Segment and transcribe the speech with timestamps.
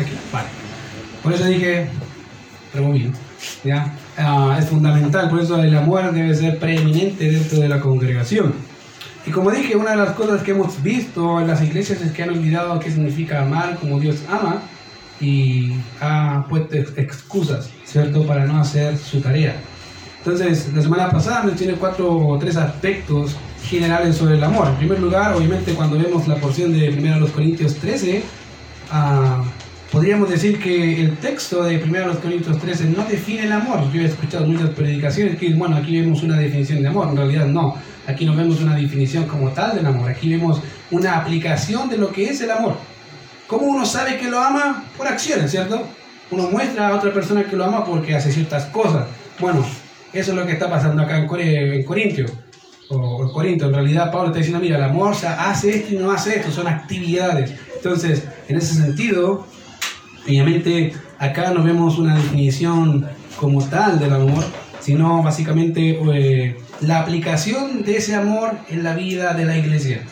[0.00, 0.48] Aquí, vale.
[1.22, 1.88] Por eso dije,
[2.74, 3.12] removido.
[3.64, 3.94] ¿ya?
[4.16, 8.54] Ah, es fundamental, por eso el amor debe ser preeminente dentro de la congregación.
[9.26, 12.22] Y como dije, una de las cosas que hemos visto en las iglesias es que
[12.22, 14.62] han olvidado qué significa amar como Dios ama
[15.20, 19.56] y ha puesto excusas, ¿cierto?, para no hacer su tarea.
[20.18, 24.68] Entonces, la semana pasada mencioné cuatro o tres aspectos generales sobre el amor.
[24.68, 28.22] En primer lugar, obviamente, cuando vemos la porción de 1 Corintios 13,
[28.90, 29.42] ah,
[29.90, 33.90] podríamos decir que el texto de 1 Corintios 13 no define el amor.
[33.92, 37.08] Yo he escuchado muchas predicaciones que, bueno, aquí vemos una definición de amor.
[37.08, 37.76] En realidad, no.
[38.06, 40.08] Aquí no vemos una definición como tal del amor.
[40.08, 40.60] Aquí vemos
[40.90, 42.76] una aplicación de lo que es el amor.
[43.46, 44.84] ¿Cómo uno sabe que lo ama?
[44.96, 45.82] Por acciones, ¿cierto?
[46.30, 49.06] Uno muestra a otra persona que lo ama porque hace ciertas cosas.
[49.40, 49.64] Bueno,
[50.12, 51.26] eso es lo que está pasando acá en,
[51.84, 52.26] Corintio.
[52.88, 56.10] O en Corinto, en realidad Pablo está diciendo, mira, el amor hace esto y no
[56.10, 57.54] hace esto, son actividades.
[57.76, 59.46] Entonces, en ese sentido,
[60.26, 63.06] obviamente acá no vemos una definición
[63.38, 64.44] como tal del amor,
[64.80, 70.02] sino básicamente eh, la aplicación de ese amor en la vida de la iglesia.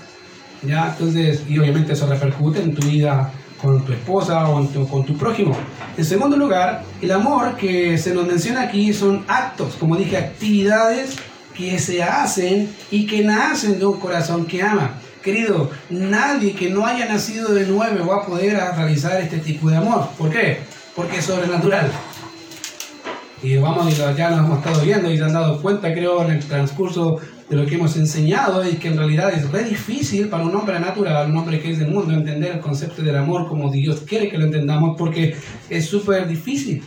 [0.62, 0.94] ¿ya?
[0.98, 5.56] Entonces, y obviamente eso repercute en tu vida con tu esposa o con tu prójimo.
[5.96, 11.16] En segundo lugar, el amor que se nos menciona aquí son actos, como dije, actividades
[11.56, 14.94] que se hacen y que nacen de un corazón que ama.
[15.22, 19.76] Querido, nadie que no haya nacido de nuevo va a poder realizar este tipo de
[19.76, 20.08] amor.
[20.16, 20.58] ¿Por qué?
[20.94, 21.90] Porque es sobrenatural.
[23.42, 26.44] Y vamos, ya nos hemos estado viendo y se han dado cuenta, creo, en el
[26.44, 30.54] transcurso de lo que hemos enseñado y que en realidad es muy difícil para un
[30.54, 34.02] hombre natural, un hombre que es del mundo, entender el concepto del amor como Dios
[34.06, 35.36] quiere que lo entendamos porque
[35.70, 36.82] es súper difícil.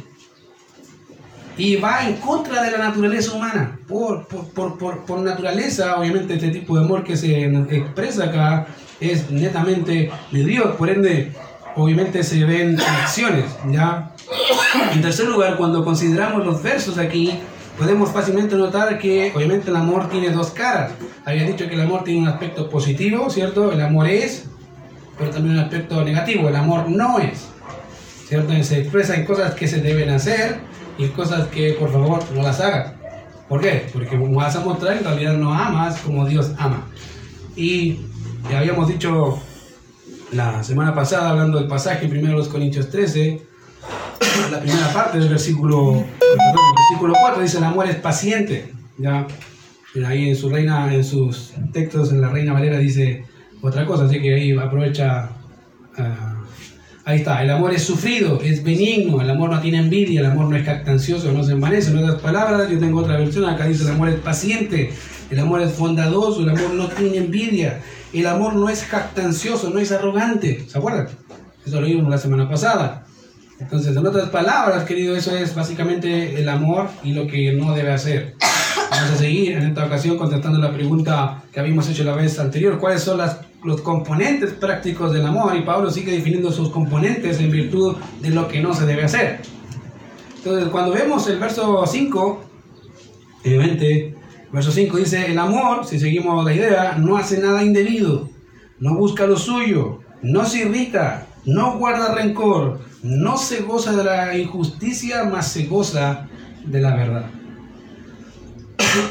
[1.58, 3.78] Y va en contra de la naturaleza humana.
[3.88, 8.68] Por, por, por, por, naturaleza, obviamente, este tipo de amor que se expresa acá
[9.00, 10.76] es netamente de Dios.
[10.78, 11.34] Por ende,
[11.76, 13.46] obviamente se ven acciones.
[13.70, 14.12] ¿ya?
[14.94, 17.40] En tercer lugar, cuando consideramos los versos aquí,
[17.78, 20.92] podemos fácilmente notar que obviamente el amor tiene dos caras.
[21.26, 23.72] Había dicho que el amor tiene un aspecto positivo, ¿cierto?
[23.72, 24.46] El amor es,
[25.18, 26.48] pero también un aspecto negativo.
[26.50, 27.48] El amor no es,
[28.28, 28.54] ¿cierto?
[28.64, 32.60] Se expresa en cosas que se deben hacer y cosas que por favor no las
[32.60, 32.94] hagas.
[33.48, 33.88] ¿Por qué?
[33.92, 36.88] Porque vas a mostrar, en realidad no amas como Dios ama.
[37.56, 38.00] Y
[38.50, 39.40] ya habíamos dicho
[40.32, 43.42] la semana pasada, hablando del pasaje, primero los Corintios 13,
[44.52, 48.72] la primera parte del versículo, versículo 4 dice el amor es paciente.
[48.98, 49.28] Ya,
[50.06, 53.26] ahí en su reina, en sus textos en la Reina Valera dice
[53.62, 55.30] otra cosa, así que ahí aprovecha.
[55.98, 56.31] Ah,
[57.12, 60.50] ahí está, el amor es sufrido, es benigno, el amor no tiene envidia, el amor
[60.50, 61.92] no es cactancioso, no se envanece.
[61.92, 64.92] En otras palabras, yo tengo otra versión, acá dice el amor es paciente,
[65.30, 67.82] el amor es bondadoso, el amor no tiene envidia,
[68.14, 70.66] el amor no es jactancioso, no es arrogante.
[70.68, 71.08] ¿Se acuerdan?
[71.66, 73.06] Eso lo vimos la semana pasada.
[73.60, 77.92] Entonces, en otras palabras, querido, eso es básicamente el amor y lo que no debe
[77.92, 78.36] hacer.
[78.90, 82.80] Vamos a seguir en esta ocasión contestando la pregunta que habíamos hecho la vez anterior.
[82.80, 85.56] ¿Cuáles son las, los componentes prácticos del amor?
[85.56, 89.42] Y Pablo sigue definiendo sus componentes en virtud de lo que no se debe hacer.
[90.38, 92.44] Entonces, cuando vemos el verso 5,
[93.46, 94.16] obviamente,
[94.52, 98.30] verso 5 dice, el amor, si seguimos la idea, no hace nada indebido,
[98.80, 104.38] no busca lo suyo, no se irrita, no guarda rencor, no se goza de la
[104.38, 106.28] injusticia, más se goza
[106.66, 107.41] de la verdad.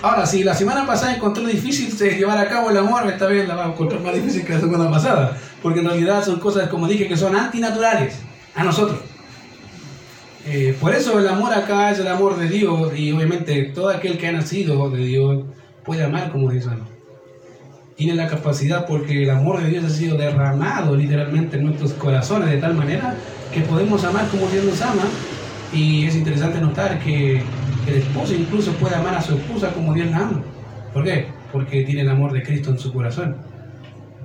[0.02, 3.54] Ahora, si la semana pasada encontré difícil llevar a cabo el amor, esta vez la
[3.54, 6.86] va a encontrar más difícil que la semana pasada, porque en realidad son cosas, como
[6.86, 8.14] dije, que son antinaturales
[8.54, 8.98] a nosotros.
[10.46, 14.16] Eh, por eso el amor acá es el amor de Dios y obviamente todo aquel
[14.16, 15.44] que ha nacido de Dios
[15.84, 16.86] puede amar como Dios ama
[18.00, 22.48] tiene la capacidad porque el amor de Dios ha sido derramado literalmente en nuestros corazones
[22.48, 23.14] de tal manera
[23.52, 25.02] que podemos amar como Dios nos ama.
[25.70, 27.42] Y es interesante notar que
[27.91, 30.43] el esposo incluso puede amar a su esposa como Dios la ama.
[30.93, 31.27] ¿Por qué?
[31.53, 33.37] Porque tiene el amor de Cristo en su corazón.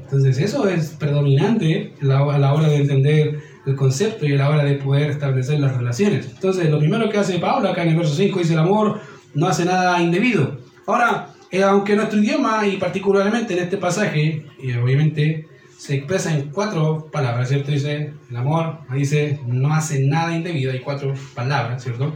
[0.03, 4.63] Entonces eso es predominante a la hora de entender el concepto y a la hora
[4.63, 6.27] de poder establecer las relaciones.
[6.27, 8.99] Entonces lo primero que hace Pablo acá en el verso 5 dice el amor
[9.33, 10.59] no hace nada indebido.
[10.85, 15.47] Ahora, eh, aunque nuestro idioma, y particularmente en este pasaje, y obviamente
[15.77, 17.71] se expresa en cuatro palabras, ¿cierto?
[17.71, 22.13] Dice el amor, dice no hace nada indebido, hay cuatro palabras, ¿cierto?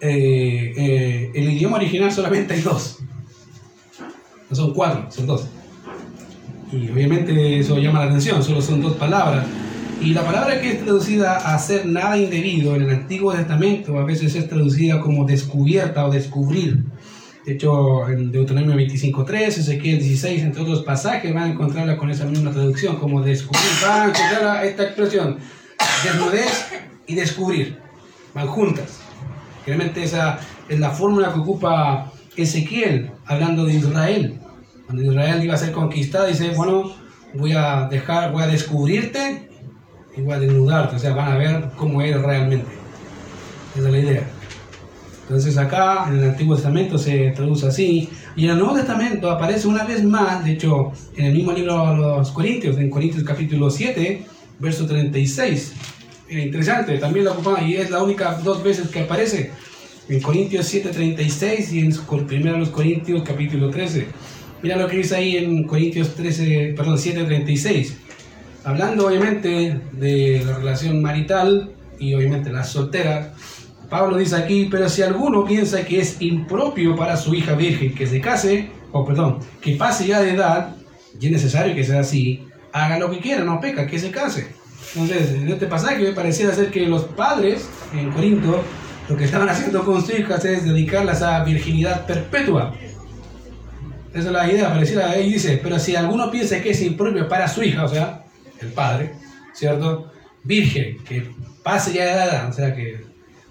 [0.00, 2.98] Eh, eh, el idioma original solamente hay dos,
[4.48, 5.46] no son cuatro, son dos.
[6.72, 9.46] Y obviamente eso llama la atención, solo son dos palabras.
[10.00, 14.04] Y la palabra que es traducida a hacer nada indebido en el Antiguo Testamento a
[14.04, 16.84] veces es traducida como descubierta o descubrir.
[17.44, 22.24] De hecho, en Deuteronomio 25.3, Ezequiel 16, entre otros pasajes, van a encontrarla con esa
[22.24, 25.36] misma traducción, como descubrir, van a encontrar esta expresión,
[26.04, 26.68] desnudez
[27.06, 27.78] y descubrir.
[28.34, 29.09] Van juntas.
[29.66, 34.40] Realmente esa es la fórmula que ocupa Ezequiel hablando de Israel.
[34.86, 36.92] Cuando Israel iba a ser conquistado, dice, bueno,
[37.34, 39.48] voy a dejar, voy a descubrirte
[40.16, 40.96] y voy a desnudarte.
[40.96, 42.70] O sea, van a ver cómo eres realmente.
[43.76, 44.26] Esa es la idea.
[45.22, 48.08] Entonces acá en el Antiguo Testamento se traduce así.
[48.34, 51.88] Y en el Nuevo Testamento aparece una vez más, de hecho, en el mismo libro
[51.90, 54.24] de los Corintios, en Corintios capítulo 7,
[54.58, 55.72] verso 36.
[56.30, 59.50] Interesante, también la ocupa y es la única dos veces que aparece
[60.08, 64.06] en Corintios 7, 36 y en 1 Corintios capítulo 13.
[64.62, 67.96] Mira lo que dice ahí en Corintios 13, perdón, 7, 36.
[68.64, 73.34] Hablando obviamente de la relación marital y obviamente la soltera,
[73.88, 78.06] Pablo dice aquí, pero si alguno piensa que es impropio para su hija virgen que
[78.06, 80.76] se case, o perdón, que pase ya de edad,
[81.20, 84.59] y es necesario que sea así, haga lo que quiera, no peca, que se case.
[84.94, 88.62] Entonces, en este pasaje pareciera ser que los padres en Corinto
[89.10, 92.72] lo que estaban haciendo con sus hijas es dedicarlas a virginidad perpetua.
[94.14, 97.48] Esa es la idea, pareciera ahí dice, pero si alguno piensa que es impropio para
[97.48, 98.24] su hija, o sea,
[98.60, 99.14] el padre,
[99.52, 100.12] ¿cierto?
[100.44, 101.28] Virgen, que
[101.62, 103.04] pase ya de edad, o sea, que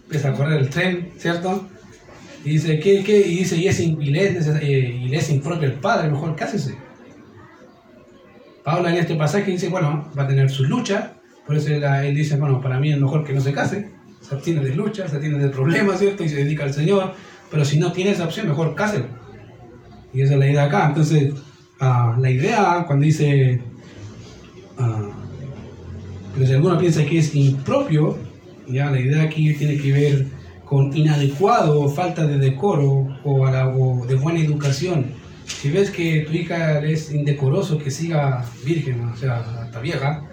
[0.04, 1.68] empieza a correr el tren, ¿cierto?
[2.46, 3.20] Y dice, ¿qué, qué?
[3.20, 6.78] Y dice, y, es, y, le es, y le es impropio el padre, mejor cásese.
[8.64, 11.16] Paula en este pasaje dice, bueno, va a tener su lucha,
[11.50, 13.90] por eso él, dice, bueno, para mí es mejor que no se case,
[14.22, 16.24] se obtiene de lucha, se obtiene de problemas, ¿cierto?
[16.24, 17.16] Y se dedica al Señor,
[17.50, 19.06] pero si no tiene esa opción, mejor cáselo.
[20.14, 20.86] Y esa es la idea acá.
[20.90, 21.34] Entonces,
[21.82, 23.64] uh, la idea cuando dice,
[24.78, 25.10] uh,
[26.36, 28.20] pero si alguno piensa que es impropio,
[28.68, 30.28] ya la idea aquí tiene que ver
[30.66, 35.14] con inadecuado, falta de decoro o, o de buena educación.
[35.48, 40.29] Si ves que tu hija es indecoroso, que siga virgen, o sea, hasta vieja,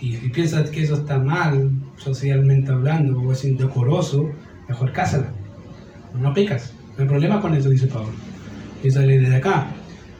[0.00, 4.30] y, y piensas que eso está mal, socialmente hablando, o es indecoroso,
[4.68, 5.30] mejor cásala.
[6.20, 6.72] No pecas.
[6.96, 8.10] No hay problema con eso, dice Pablo.
[8.82, 9.66] Esa es la idea de acá.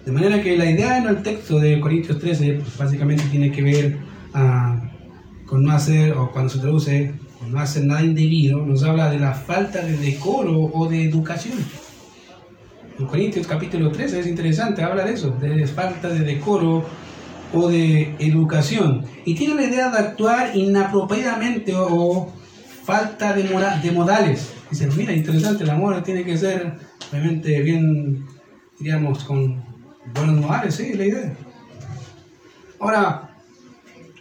[0.04, 3.62] De manera que la idea en el texto de Corintios 13 pues, básicamente tiene que
[3.62, 3.98] ver
[4.34, 9.10] uh, con no hacer, o cuando se traduce, con no hacer nada indebido, nos habla
[9.10, 11.58] de la falta de decoro o de educación.
[12.98, 16.84] En Corintios capítulo 13 es interesante, habla de eso, de falta de decoro
[17.52, 19.04] o de educación.
[19.24, 22.32] Y tiene la idea de actuar inapropiadamente o, o
[22.84, 24.52] falta de, mora, de modales.
[24.70, 26.74] Dice, mira, interesante, el amor tiene que ser
[27.10, 28.26] realmente bien
[28.78, 29.62] diríamos, con
[30.14, 31.36] buenos modales, sí, la idea.
[32.78, 33.30] Ahora,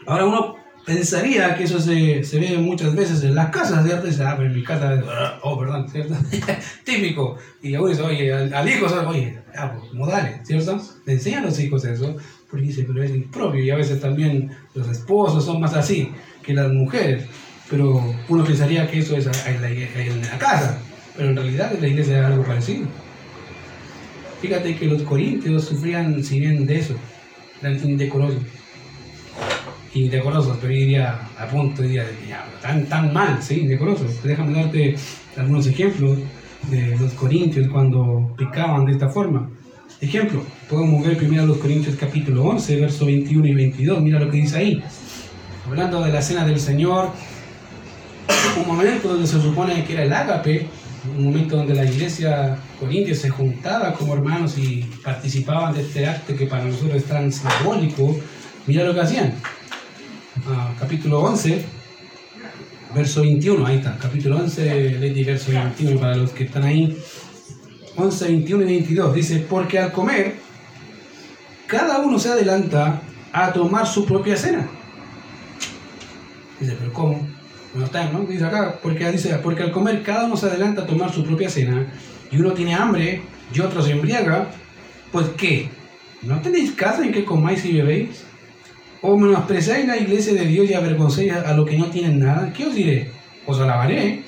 [0.05, 4.07] ahora uno pensaría que eso se, se ve muchas veces en las casas, ¿cierto?
[4.07, 6.15] Dice, ah, pero en mi casa, oh, perdón, ¿cierto?
[6.83, 7.37] Típico.
[7.61, 10.81] Y uno dice, oye, al, hijo, oye, ah, pues, modales, ¿cierto?
[11.05, 12.15] Le enseñan a los hijos eso,
[12.49, 13.63] porque dice, pero es impropio.
[13.63, 16.11] Y a veces también los esposos son más así
[16.43, 17.25] que las mujeres.
[17.69, 20.79] Pero uno pensaría que eso es en la, en la casa,
[21.15, 22.87] pero en realidad en la iglesia es algo parecido.
[24.41, 26.95] Fíjate que los corintios sufrían, si bien de eso,
[27.61, 28.41] eran indecorosos.
[29.93, 32.05] Indecorosos, pero diría, a punto diría,
[32.61, 34.23] tan, tan mal, sí, indecorosos.
[34.23, 34.95] Déjame darte
[35.35, 36.19] algunos ejemplos
[36.69, 39.49] de los corintios cuando picaban de esta forma.
[39.99, 43.99] Ejemplo, podemos ver primero los Corintios capítulo 11, verso 21 y 22.
[44.01, 44.83] Mira lo que dice ahí.
[45.65, 47.09] Hablando de la cena del Señor,
[48.59, 50.67] un momento donde se supone que era el ágape,
[51.17, 56.35] un momento donde la iglesia corintia se juntaba como hermanos y participaban de este acto
[56.35, 58.19] que para nosotros es tan simbólico,
[58.67, 59.33] mira lo que hacían.
[60.47, 61.65] Ah, capítulo 11,
[62.93, 66.95] verso 21, ahí está, capítulo 11, ley verso 21 para los que están ahí.
[67.97, 70.35] 11, 21 y 22 dice, porque al comer,
[71.65, 73.01] cada uno se adelanta
[73.33, 74.67] a tomar su propia cena.
[76.59, 77.37] Dice, pero ¿cómo?
[77.73, 78.21] no está, ¿no?
[78.21, 81.49] Dice acá, porque dice, porque al comer cada uno se adelanta a tomar su propia
[81.49, 81.85] cena,
[82.31, 83.21] y uno tiene hambre
[83.53, 84.47] y otro se embriaga,
[85.11, 85.69] pues ¿qué?
[86.21, 88.23] ¿No tenéis casa en que comáis y bebéis?
[89.01, 92.51] ¿O menospreciáis la iglesia de Dios y avergoncéis a los que no tienen nada?
[92.51, 93.11] ¿Qué os diré?
[93.45, 94.23] Os alabaré,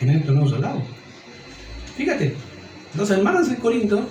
[0.00, 0.82] en esto no os alabo.
[1.96, 2.34] Fíjate,
[2.94, 4.06] los hermanos de Corinto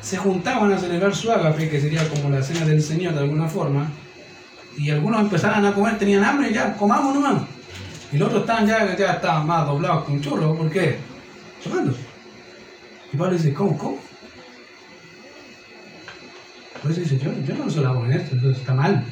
[0.00, 3.48] se juntaban a celebrar su agape, que sería como la cena del Señor de alguna
[3.48, 3.90] forma,
[4.76, 7.42] y algunos empezaban a comer, tenían hambre, ya, comamos nomás.
[8.12, 10.96] Y los otros estaban ya, ya estaban más doblados un churro, ¿por qué?
[11.62, 11.96] Tomando.
[13.12, 13.98] Y Pablo dice, ¿cómo, cómo?
[16.88, 19.02] Eso dice, yo, yo no soy la en esto, entonces está mal.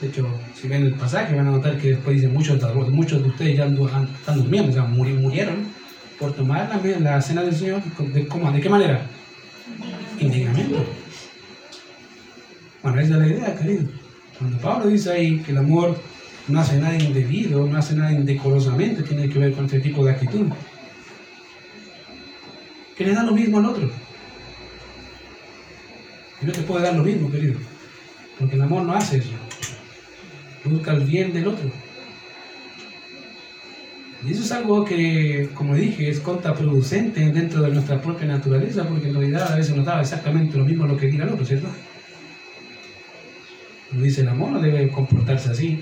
[0.00, 0.26] De hecho,
[0.60, 3.66] si ven el pasaje van a notar que después dice, muchos, muchos de ustedes ya
[3.66, 5.68] están durmiendo, o sea, murieron
[6.18, 7.82] por tomar la, la cena del Señor.
[7.82, 9.06] ¿De, cómo, ¿De qué manera?
[10.18, 10.84] Indignamiento.
[12.82, 13.84] Bueno, esa es la idea, querido.
[14.38, 15.98] Cuando Pablo dice ahí que el amor
[16.48, 20.12] no hace nada indebido, no hace nada indecorosamente, tiene que ver con este tipo de
[20.12, 20.46] actitud.
[22.96, 23.90] Que le da lo mismo al otro.
[26.42, 27.58] Y no te puede dar lo mismo, querido.
[28.38, 29.30] Porque el amor no hace eso.
[30.64, 31.70] Busca el bien del otro.
[34.26, 39.08] Y eso es algo que, como dije, es contraproducente dentro de nuestra propia naturaleza, porque
[39.08, 41.68] en realidad a veces nos da exactamente lo mismo lo que diga el otro, ¿cierto?
[44.02, 45.80] dice el amor no debe comportarse así.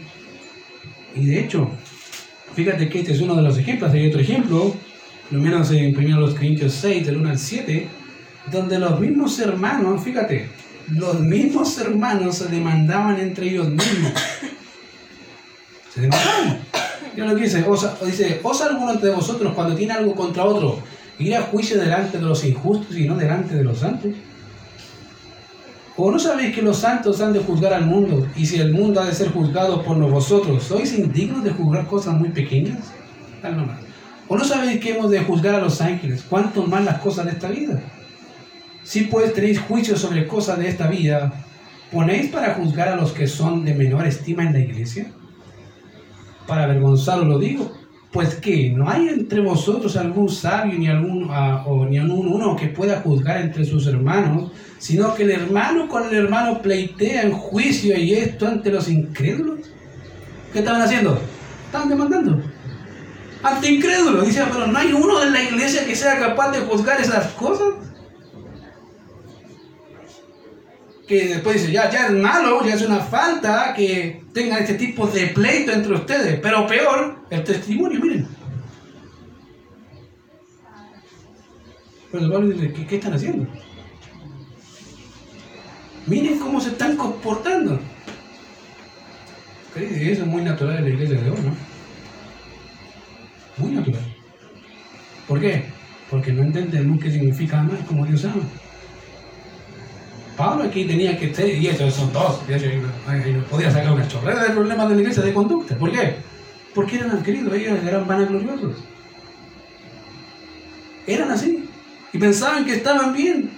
[1.14, 1.70] Y de hecho,
[2.54, 3.92] fíjate que este es uno de los ejemplos.
[3.92, 4.74] Hay otro ejemplo,
[5.30, 7.88] lo menos en 1 Corintios 6, del 1 al 7,
[8.50, 10.48] donde los mismos hermanos, fíjate,
[10.90, 14.12] los mismos hermanos se demandaban entre ellos mismos.
[15.94, 16.71] Se demandaban.
[17.16, 20.78] Lo que dice, osa, dice, ¿osa alguno de vosotros cuando tiene algo contra otro
[21.18, 24.12] ir a juicio delante de los injustos y no delante de los santos?
[25.96, 28.26] ¿O no sabéis que los santos han de juzgar al mundo?
[28.34, 32.14] Y si el mundo ha de ser juzgado por vosotros, ¿sois indignos de juzgar cosas
[32.14, 32.78] muy pequeñas?
[34.26, 36.24] ¿O no sabéis que hemos de juzgar a los ángeles?
[36.26, 37.82] ¿Cuánto más las cosas de esta vida?
[38.82, 41.30] Si pues tenéis juicio sobre cosas de esta vida,
[41.92, 45.06] ¿ponéis para juzgar a los que son de menor estima en la iglesia?
[46.52, 47.72] Para avergonzaros lo digo,
[48.10, 52.54] pues que no hay entre vosotros algún sabio ni algún ah, o ni algún uno
[52.56, 57.32] que pueda juzgar entre sus hermanos, sino que el hermano con el hermano pleitea en
[57.32, 59.60] juicio y esto ante los incrédulos.
[60.52, 61.18] ¿Qué estaban haciendo?
[61.64, 62.42] Estaban demandando.
[63.42, 64.26] Ante incrédulos.
[64.26, 67.68] Dice, pero no hay uno en la iglesia que sea capaz de juzgar esas cosas.
[71.12, 75.06] Que después dice, ya, ya es malo, ya es una falta que tengan este tipo
[75.06, 76.40] de pleito entre ustedes.
[76.40, 78.26] Pero peor, el testimonio, miren.
[82.10, 83.46] Pero Pablo dice, ¿qué, están haciendo?
[86.06, 87.78] Miren cómo se están comportando.
[89.76, 91.54] Eso es muy natural en la iglesia de hoy, ¿no?
[93.58, 94.02] Muy natural.
[95.28, 95.64] ¿Por qué?
[96.08, 98.44] Porque no entendemos qué significa amar como Dios ama.
[100.36, 102.40] Pablo aquí tenía que ser, y eso son dos,
[103.50, 105.76] podía sacar una chorrera de problemas de la iglesia de conducta.
[105.76, 106.16] ¿Por qué?
[106.74, 108.76] Porque eran queridos, ellos eran vanagloriosos.
[111.06, 111.68] Eran así.
[112.12, 113.50] Y pensaban que estaban bien.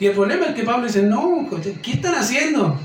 [0.00, 1.48] Y el problema es que Pablo dice, no,
[1.82, 2.78] ¿qué están haciendo?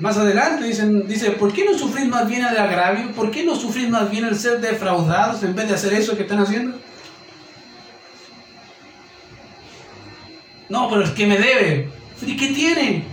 [0.00, 3.12] Más adelante dicen, dice, ¿por qué no sufrir más bien el agravio?
[3.12, 6.22] ¿Por qué no sufrir más bien el ser defraudados en vez de hacer eso que
[6.22, 6.78] están haciendo?
[10.68, 11.88] No, pero es que me debe.
[12.22, 13.04] ¿Y qué tiene?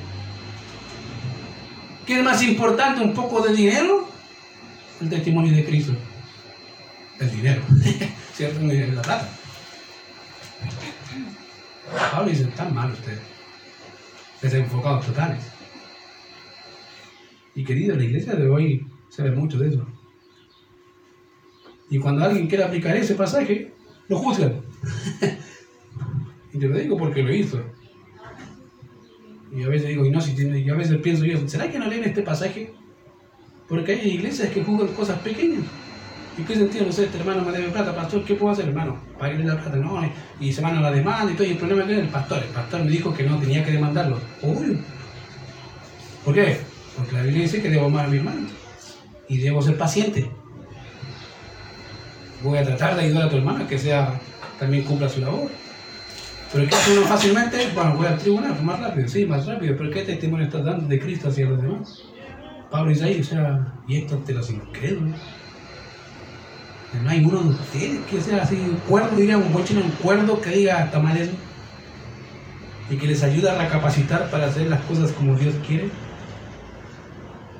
[2.05, 3.01] ¿Qué es más importante?
[3.01, 4.07] ¿Un poco de dinero?
[5.01, 5.93] El testimonio de Cristo.
[7.19, 7.61] El dinero.
[8.33, 8.61] ¿Cierto?
[8.61, 9.29] La plata.
[12.11, 13.19] Pablo dice, están mal ustedes.
[14.41, 15.43] Desenfocados totales.
[17.53, 19.85] Y querido, la iglesia de hoy se ve mucho de eso.
[21.89, 23.73] Y cuando alguien quiere aplicar ese pasaje,
[24.07, 24.61] lo juzgan.
[26.61, 27.59] Y te lo digo porque lo hizo.
[29.51, 31.79] Y a veces digo, y no, si tiene, y a veces pienso yo, ¿será que
[31.79, 32.71] no leen este pasaje?
[33.67, 35.63] Porque hay iglesias que juzgan cosas pequeñas.
[36.37, 36.85] ¿Y qué sentido?
[36.85, 38.99] No sé, este hermano me debe plata, pastor, ¿qué puedo hacer, hermano?
[39.17, 40.07] Pagarle la plata, no,
[40.39, 42.43] y se van a la demanda y todo, y el problema es el pastor.
[42.43, 44.19] El pastor me dijo que no tenía que demandarlo.
[44.43, 44.77] Obvio.
[46.23, 46.57] ¿Por qué?
[46.95, 48.47] Porque la Biblia dice que debo amar a mi hermano.
[49.27, 50.29] Y debo ser paciente.
[52.43, 54.21] Voy a tratar de ayudar a tu hermano que sea,
[54.59, 55.49] también cumpla su labor.
[56.53, 57.69] Pero ¿qué hace uno fácilmente?
[57.73, 59.75] Bueno, voy al tribunal, más rápido, sí, más rápido.
[59.77, 62.03] Pero ¿qué testimonio estás dando de Cristo hacia los demás?
[62.69, 65.17] Pablo dice ahí, o sea, y esto ante los incrédulos.
[67.03, 70.49] No hay uno de ustedes que sea así, cuerdo, diría un buen un cuerdo que
[70.49, 71.31] diga está mal eso.
[72.89, 75.89] Y que les ayude a recapacitar para hacer las cosas como Dios quiere.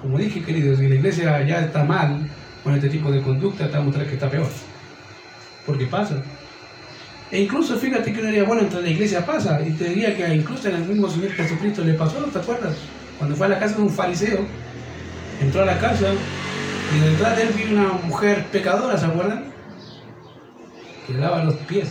[0.01, 2.29] Como dije, queridos, si la iglesia ya está mal
[2.62, 4.50] con este tipo de conducta, te va a mostrar que está peor.
[5.65, 6.21] Porque pasa.
[7.31, 9.61] E incluso fíjate que uno diría, bueno, entre la iglesia pasa.
[9.65, 12.75] Y te diría que incluso en el mismo Señor Jesucristo le pasó, ¿te acuerdas?
[13.17, 14.39] Cuando fue a la casa de un fariseo,
[15.39, 16.07] entró a la casa
[16.93, 19.45] y detrás de él vino una mujer pecadora, ¿se acuerdan?
[21.07, 21.89] Que le los pies.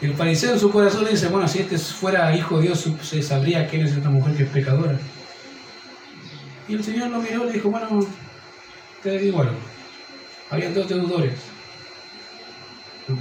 [0.00, 2.88] Y el fariseo en su corazón le dice, bueno, si este fuera hijo de Dios,
[3.02, 4.98] se sabría quién es esta mujer que es pecadora.
[6.68, 8.06] Y el Señor lo miró y le dijo, bueno,
[9.02, 9.56] te digo algo.
[10.50, 11.55] Habían dos deudores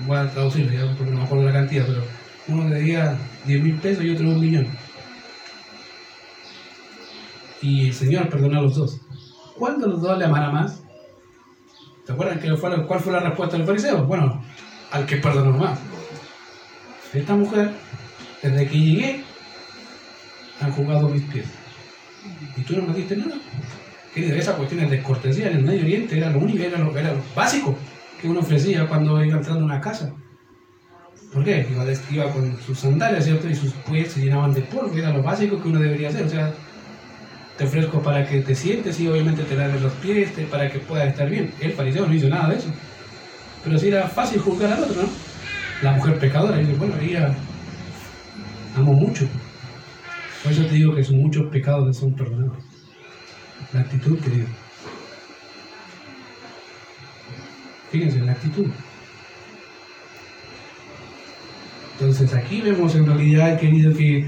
[0.05, 2.03] voy a traducirlo ya porque no me acuerdo la cantidad, pero
[2.47, 4.67] uno debía 10 mil pesos y otro un millón.
[7.61, 9.01] Y el Señor perdonó a los dos.
[9.57, 10.83] ¿Cuál de los dos le amará más?
[12.05, 14.05] ¿Te acuerdan que fue, cuál fue la respuesta del fariseo?
[14.05, 14.43] Bueno,
[14.91, 15.79] al que perdonó más.
[17.13, 17.71] Esta mujer,
[18.43, 19.23] desde que llegué,
[20.61, 21.47] han jugado mis pies.
[22.55, 23.35] Y tú no me diste nada.
[24.13, 27.13] Querido, esa cuestión de descortesía en el Medio Oriente era lo único, era lo, era
[27.13, 27.75] lo básico
[28.27, 30.13] uno ofrecía cuando iba entrando a una casa.
[31.33, 31.67] ¿Por qué?
[31.69, 33.49] Iba, iba con sus sandalias, ¿cierto?
[33.49, 36.25] Y sus pies se llenaban de polvo, era lo básico que uno debería hacer.
[36.25, 36.53] O sea,
[37.57, 41.09] te ofrezco para que te sientes y obviamente te laves los pies para que puedas
[41.09, 41.53] estar bien.
[41.59, 42.69] El fariseo no hizo nada de eso.
[43.63, 45.09] Pero sí era fácil juzgar al otro, ¿no?
[45.81, 47.35] La mujer pecadora, dice, bueno, ella
[48.77, 49.27] amo mucho.
[50.43, 52.57] Por eso te digo que son muchos pecados que son perdonados.
[53.73, 54.47] La actitud, querido.
[57.91, 58.67] Fíjense, la actitud.
[61.93, 64.27] Entonces aquí vemos en realidad, querido, que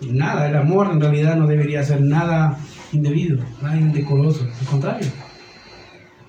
[0.00, 2.58] nada, el amor en realidad no debería ser nada
[2.92, 4.44] indebido, nada indecoroso.
[4.60, 5.06] Al contrario,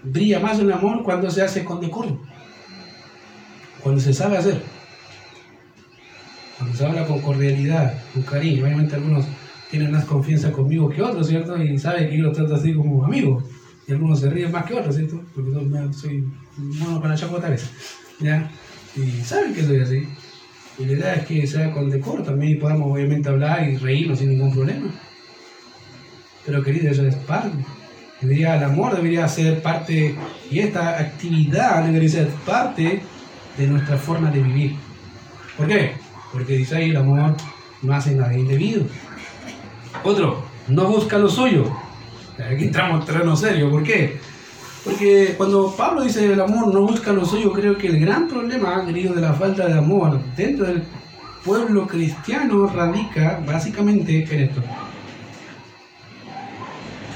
[0.04, 2.20] brilla más el amor cuando se hace con decoro,
[3.82, 4.62] cuando se sabe hacer,
[6.58, 8.64] cuando se habla con cordialidad, con cariño.
[8.64, 9.26] Obviamente algunos
[9.72, 11.58] tienen más confianza conmigo que otros, ¿cierto?
[11.62, 13.44] Y saben que yo los trato así como amigo.
[13.88, 15.22] Y algunos se ríen más que otros, ¿cierto?
[15.36, 15.52] Porque
[15.94, 16.28] soy
[16.58, 17.68] bueno para chacotar eso.
[18.20, 18.50] ¿Ya?
[18.96, 20.08] Y saben que soy así.
[20.78, 24.20] Y la idea es que sea con decoro también y podamos obviamente hablar y reírnos
[24.20, 24.88] sin ningún problema.
[26.46, 27.58] Pero querido, eso es parte.
[28.22, 30.16] Debería, el amor debería ser parte,
[30.50, 33.02] y esta actividad debería ser parte
[33.58, 34.76] de nuestra forma de vivir.
[35.58, 35.94] ¿Por qué?
[36.32, 37.36] Porque dice ahí el amor
[37.82, 38.84] no hace nada indebido.
[40.04, 41.72] Otro, no busca lo suyo.
[42.40, 43.70] Aquí entramos en terreno serio.
[43.70, 44.18] ¿Por qué?
[44.84, 48.86] Porque cuando Pablo dice el amor no busca lo suyo, creo que el gran problema,
[48.86, 50.84] querido, de la falta de amor dentro del
[51.44, 54.62] pueblo cristiano radica básicamente en esto.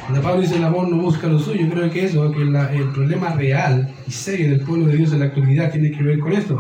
[0.06, 3.34] Cuando Pablo dice el amor no busca lo suyo, creo que eso, que el problema
[3.34, 6.60] real y serio del pueblo de Dios en la actualidad tiene que ver con esto.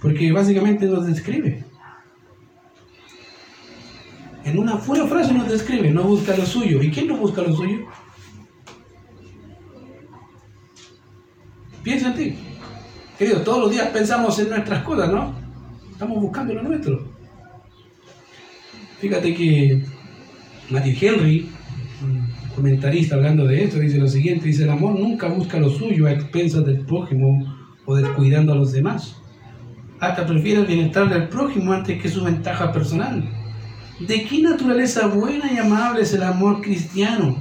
[0.00, 1.64] Porque básicamente nos describe.
[4.44, 6.82] En una pura frase nos describe, no busca lo suyo.
[6.82, 7.86] ¿Y quién no busca lo suyo?
[11.82, 12.34] Piensa en ti.
[13.18, 15.34] Querido, todos los días pensamos en nuestras cosas, ¿no?
[15.90, 17.12] Estamos buscando lo nuestro.
[18.98, 19.84] Fíjate que
[20.70, 21.50] Matthew Henry,
[22.54, 26.12] comentarista hablando de esto, dice lo siguiente, dice, el amor nunca busca lo suyo a
[26.12, 29.16] expensas del prójimo o descuidando a los demás.
[30.00, 33.41] Hasta prefiere el bienestar del prójimo antes que su ventaja personal.
[34.06, 37.36] ¿De qué naturaleza buena y amable es el amor cristiano?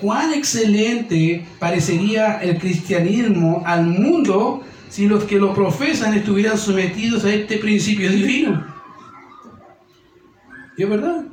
[0.00, 7.32] cuán excelente parecería el cristianismo al mundo si los que lo profesan estuvieran sometidos a
[7.32, 8.64] este principio divino.
[10.76, 11.24] ¿Y es verdad?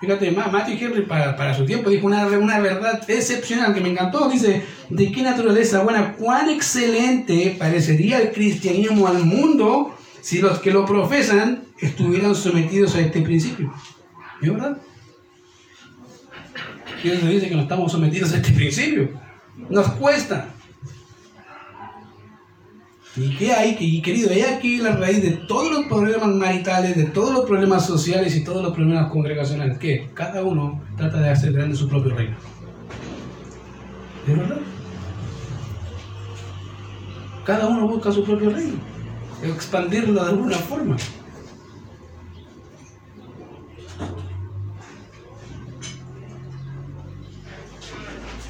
[0.00, 4.30] Fíjate, Matthew Henry para, para, su tiempo dijo una, una verdad excepcional que me encantó.
[4.30, 10.70] Dice, ¿de qué naturaleza buena, cuán excelente parecería el cristianismo al mundo si los que
[10.70, 13.72] lo profesan estuvieran sometidos a este principio?
[14.40, 14.78] ¿Y es verdad?
[17.02, 19.08] Dios nos dice que no estamos sometidos a este principio.
[19.68, 20.48] Nos cuesta.
[23.16, 23.76] ¿Y qué hay?
[23.80, 27.84] Y querido, hay aquí la raíz de todos los problemas maritales, de todos los problemas
[27.86, 29.78] sociales y todos los problemas congregacionales.
[29.78, 32.36] Que cada uno trata de hacer grande su propio reino.
[34.26, 34.60] ¿Es verdad?
[37.44, 38.78] Cada uno busca su propio reino.
[39.42, 40.96] Expandirlo de alguna forma.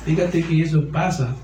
[0.05, 1.37] Fíjate que eso pasa.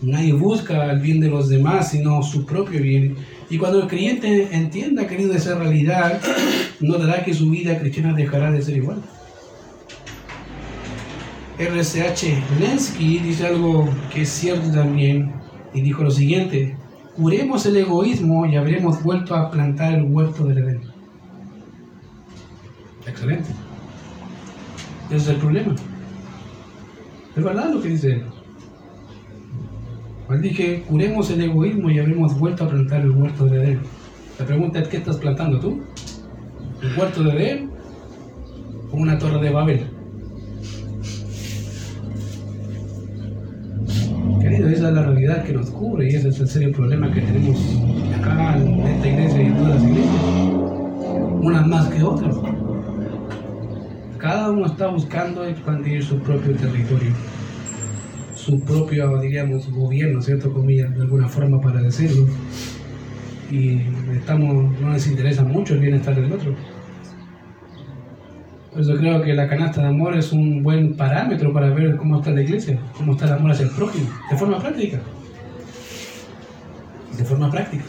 [0.00, 3.16] Nadie busca el bien de los demás, sino su propio bien.
[3.50, 6.20] Y cuando el creyente entienda, querido, esa realidad,
[6.80, 9.02] notará que su vida cristiana dejará de ser igual.
[11.58, 15.32] RCH Lensky dice algo que es cierto también,
[15.74, 16.76] y dijo lo siguiente,
[17.16, 20.80] curemos el egoísmo y habremos vuelto a plantar el huerto del Edén.
[23.06, 23.48] Excelente.
[25.08, 25.74] Ese es el problema.
[27.38, 28.24] Es verdad lo que dice él.
[30.42, 33.80] Dije, curemos el egoísmo y habremos vuelto a plantar el huerto de Edén.
[34.40, 35.80] La pregunta es, ¿qué estás plantando tú?
[36.82, 37.70] ¿El huerto de Edén
[38.90, 39.86] o una torre de Babel?
[44.40, 47.20] Querido, esa es la realidad que nos cubre y ese es el serio problema que
[47.20, 47.56] tenemos
[48.18, 50.22] acá en esta iglesia y en todas las iglesias.
[51.40, 52.36] Unas más que otras.
[54.28, 57.12] Cada uno está buscando expandir su propio territorio,
[58.34, 60.52] su propio, diríamos, gobierno, ¿cierto?
[60.52, 62.26] Comillas, de alguna forma para decirlo.
[63.50, 63.80] Y
[64.12, 66.54] estamos, no les interesa mucho el bienestar del otro.
[68.70, 72.18] Por eso creo que la canasta de amor es un buen parámetro para ver cómo
[72.18, 75.00] está la iglesia, cómo está el amor hacia el prójimo, de forma práctica.
[77.16, 77.84] De forma práctica.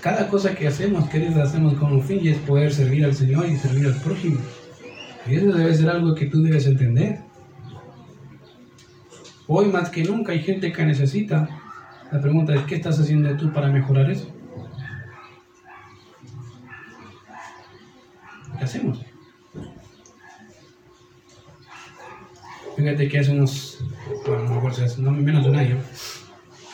[0.00, 3.46] Cada cosa que hacemos, queridos, hacemos con un fin y es poder servir al Señor
[3.46, 4.40] y servir al prójimo.
[5.26, 7.20] Y eso debe ser algo que tú debes entender.
[9.46, 11.48] Hoy más que nunca hay gente que necesita.
[12.10, 14.28] La pregunta es, ¿qué estás haciendo tú para mejorar eso?
[18.58, 19.04] ¿Qué hacemos?
[22.76, 23.84] Fíjate que hace unos,
[24.26, 24.62] bueno,
[24.98, 25.76] no, menos de un año,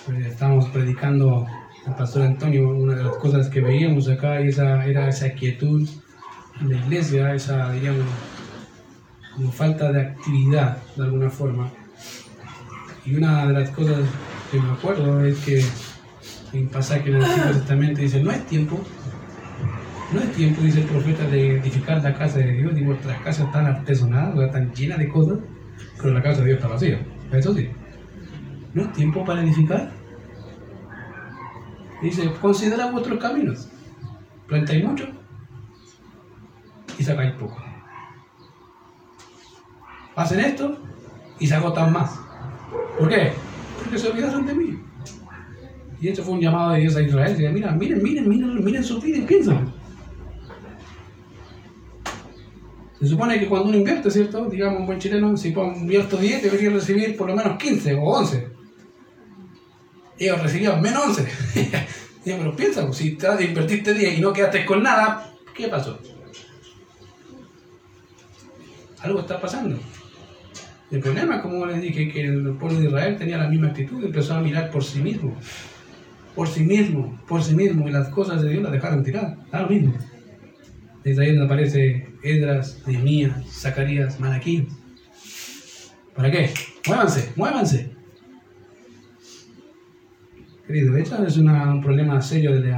[0.06, 1.46] pues, estábamos predicando
[1.86, 5.88] al pastor Antonio, una de las cosas que veíamos acá esa, era esa quietud
[6.60, 8.06] en la iglesia, esa, digamos,
[9.34, 11.70] como falta de actividad de alguna forma.
[13.04, 14.00] Y una de las cosas
[14.50, 15.64] que me acuerdo es que
[16.52, 18.80] en pasaje en el Antiguo dice, no es tiempo,
[20.12, 23.46] no es tiempo, dice el profeta, de edificar la casa de Dios, digo, las casas
[23.46, 25.38] están artesonadas, están llenas de cosas,
[25.98, 27.00] pero la casa de Dios está vacía.
[27.32, 27.68] Eso sí.
[28.74, 29.92] No es tiempo para edificar.
[32.02, 33.68] Dice, considera vuestros caminos.
[34.46, 35.06] Plantáis mucho
[36.98, 37.56] y sacáis poco.
[40.14, 40.78] Hacen esto
[41.38, 42.18] y se agotan más.
[42.98, 43.32] ¿Por qué?
[43.78, 44.78] Porque se olvidaron de mí.
[46.00, 47.36] Y esto fue un llamado de Dios a Israel.
[47.36, 49.72] Dice, mira, miren, miren, miren, miren su vida y piensen.
[52.98, 54.46] Se supone que cuando uno invierte, ¿cierto?
[54.46, 58.55] Digamos, un buen chileno, si invierto 10, debería recibir por lo menos 15 o 11.
[60.18, 61.70] Ellos recibían menos 11.
[61.70, 61.86] ya,
[62.38, 65.98] pero piensa, si te invertiste 10 y no quedaste con nada, ¿qué pasó?
[69.00, 69.78] Algo está pasando.
[70.90, 74.34] El problema, como les dije, que el pueblo de Israel tenía la misma actitud, empezó
[74.34, 75.36] a mirar por sí mismo,
[76.34, 79.62] por sí mismo, por sí mismo, y las cosas de Dios las dejaron tirar, da
[79.62, 79.94] lo mismo.
[81.02, 84.68] Desde ahí aparece Edras, Nehemías, Zacarías, Malaquí.
[86.14, 86.52] ¿Para qué?
[86.86, 87.95] Muévanse, muévanse.
[90.66, 92.74] Querido, esto es un problema serio de,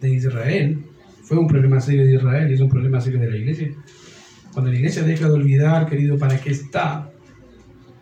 [0.00, 0.84] de Israel.
[1.22, 3.70] Fue un problema serio de Israel y es un problema serio de la iglesia.
[4.52, 7.10] Cuando la iglesia deja de olvidar, querido, para qué está,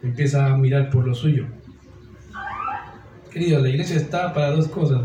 [0.03, 1.45] empieza a mirar por lo suyo.
[3.31, 5.03] Querido, la iglesia está para dos cosas: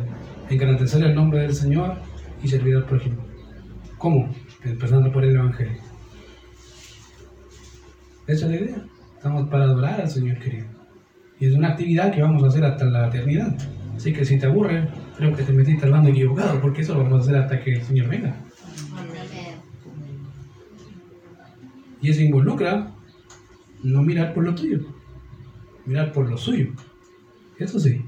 [0.50, 1.98] engrandecer el nombre del Señor
[2.41, 3.17] y servir al prójimo.
[3.98, 4.34] ¿Cómo?
[4.63, 5.82] Empezando por el Evangelio.
[8.28, 8.86] Esa es la idea.
[9.17, 10.67] Estamos para adorar al Señor, querido.
[11.38, 13.58] Y es una actividad que vamos a hacer hasta la eternidad.
[14.02, 17.04] Así que si te aburre, creo que te metiste al bando equivocado, porque eso lo
[17.04, 18.36] vamos a hacer hasta que el Señor venga.
[22.02, 22.96] Y eso involucra
[23.84, 24.80] no mirar por lo tuyo,
[25.86, 26.72] mirar por lo suyo.
[27.60, 28.02] Eso sí.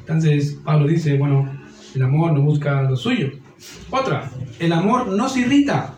[0.00, 1.48] Entonces Pablo dice, bueno,
[1.94, 3.30] el amor no busca lo suyo.
[3.92, 5.94] Otra, el amor no se irrita.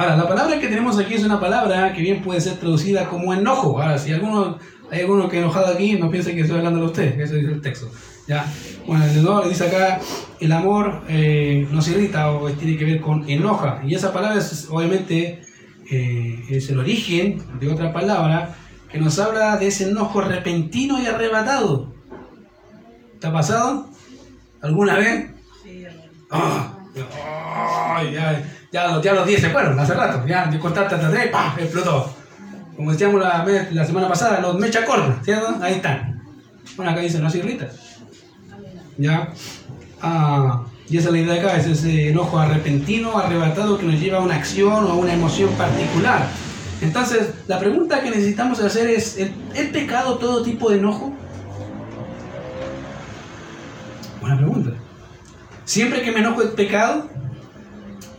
[0.00, 3.34] Ahora, la palabra que tenemos aquí es una palabra que bien puede ser traducida como
[3.34, 3.78] enojo.
[3.78, 4.58] Ahora, si alguno,
[4.90, 7.60] hay alguno que enojado aquí, no piense que estoy hablando de usted, eso dice el
[7.60, 7.90] texto.
[8.26, 8.46] ¿ya?
[8.86, 10.00] Bueno, el le dice acá,
[10.40, 13.82] el amor eh, no se irrita o tiene que ver con enoja.
[13.86, 15.42] Y esa palabra es obviamente
[15.90, 18.56] eh, es el origen de otra palabra
[18.90, 21.92] que nos habla de ese enojo repentino y arrebatado.
[23.20, 23.90] ¿Te ha pasado?
[24.62, 25.26] ¿Alguna vez?
[25.62, 25.84] Sí,
[26.30, 26.72] ah,
[28.10, 30.26] ya, ya, ya, los 10 se fueron hace rato.
[30.26, 31.58] Ya, contaste hasta 3, ¡pam!
[31.58, 32.14] explotó.
[32.76, 35.56] Como decíamos la, la semana pasada, los mecha corta, ¿cierto?
[35.60, 36.22] Ahí están.
[36.76, 37.68] Bueno, acá dice, no se irrita.
[38.96, 39.32] ¿Ya?
[40.00, 44.00] Ah, y esa es la idea de acá, es ese enojo arrepentino, arrebatado que nos
[44.00, 46.26] lleva a una acción o a una emoción particular.
[46.80, 51.12] Entonces, la pregunta que necesitamos hacer es, ¿es pecado todo tipo de enojo?
[54.20, 54.70] Buena pregunta.
[55.64, 57.08] ¿Siempre que me enojo es pecado?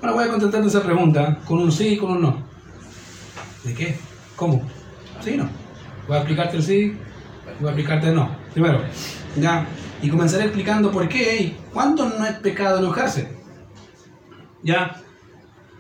[0.02, 2.44] Bueno, voy a contestar esa pregunta con un sí y con un no.
[3.64, 3.96] ¿De qué?
[4.36, 4.64] ¿Cómo?
[5.24, 5.50] ¿Sí o no?
[6.08, 6.98] Voy a explicarte el sí,
[7.60, 8.36] voy a explicarte el no.
[8.52, 8.82] Primero,
[9.40, 9.68] ya
[10.02, 13.32] y comenzaré explicando por qué y cuánto no es pecado enojarse.
[14.64, 15.00] ¿Ya?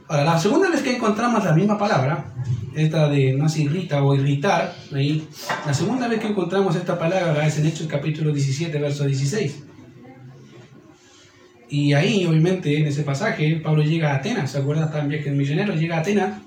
[0.07, 2.31] Ahora, la segunda vez que encontramos la misma palabra,
[2.75, 4.75] esta de no se irrita o irritar,
[5.65, 9.70] la segunda vez que encontramos esta palabra es en Hechos capítulo 17, verso 16.
[11.71, 15.35] Y ahí, obviamente, en ese pasaje, Pablo llega a Atenas, ¿se acuerdan también que el
[15.35, 16.41] misionero llega a Atenas?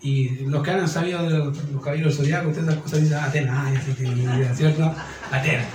[0.00, 4.54] Y los que han sabido de los, caballeros zodiacos, ustedes esas cosas dicen Atenas, ah,
[4.54, 4.94] ¿cierto?
[5.30, 5.66] Atenas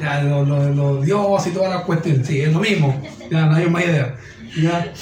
[0.00, 3.68] ya, los lo, dioses y todas las cuestiones, sí, es lo mismo, ya no hay
[3.68, 4.16] más idea.
[4.60, 4.92] Ya,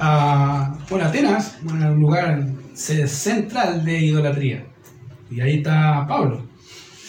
[0.00, 4.64] ah, bueno, Atenas, un lugar central de idolatría,
[5.30, 6.46] y ahí está Pablo.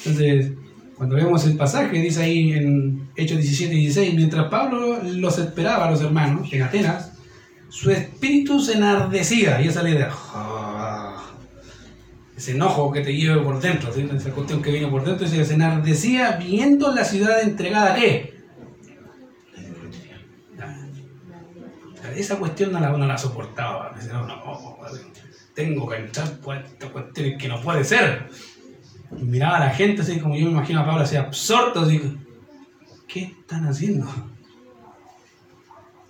[0.05, 0.53] Entonces,
[0.99, 5.88] cuando vemos el pasaje, dice ahí en Hechos 17 y 16, mientras Pablo los esperaba
[5.88, 7.13] a los hermanos en Atenas,
[7.69, 10.13] su espíritu se enardecía, y esa es la idea
[12.35, 15.53] ese enojo que te lleva por dentro, esa cuestión que vino por dentro, y se
[15.53, 18.39] enardecía viendo la ciudad entregada a qué?
[22.15, 23.95] esa cuestión no la, soportaba.
[25.53, 28.29] Tengo que entrar por esta cuestión que no puede ser.
[29.11, 31.99] Miraba a la gente así como yo me imagino a Pablo así absorto, así,
[33.07, 34.07] ¿qué están haciendo?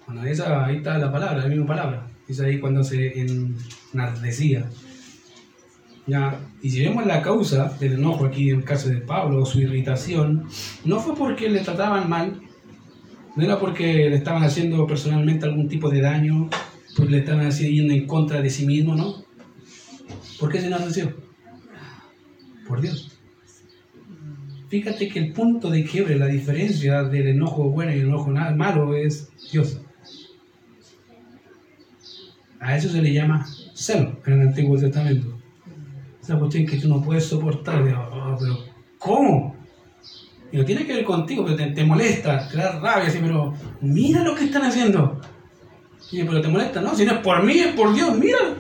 [0.05, 2.07] Bueno, esa, ahí está la palabra, la misma palabra.
[2.27, 3.25] Es ahí cuando se
[3.93, 4.69] enardecía.
[6.07, 9.59] Ya, y si vemos la causa del enojo aquí en el caso de Pablo, su
[9.59, 10.47] irritación,
[10.83, 12.41] no fue porque le trataban mal,
[13.35, 16.49] no era porque le estaban haciendo personalmente algún tipo de daño,
[16.97, 19.23] porque le estaban yendo en contra de sí mismo, ¿no?
[20.39, 21.28] ¿Por qué se enardeció?
[22.69, 23.09] Por Dios.
[24.69, 28.95] Fíjate que el punto de quiebre, la diferencia del enojo bueno y el enojo malo
[28.95, 29.81] es Dios.
[32.59, 35.39] A eso se le llama celo en el Antiguo Testamento.
[36.21, 37.81] Esa cuestión que tú no puedes soportar.
[37.81, 38.57] Oh, pero,
[38.99, 39.55] ¿cómo?
[40.51, 44.23] Y no tiene que ver contigo, pero te, molesta, te da rabia, así, pero mira
[44.23, 45.19] lo que están haciendo.
[46.11, 46.93] Y, pero te molesta, ¿no?
[46.93, 48.57] Si no es por mí, es por Dios, míralo.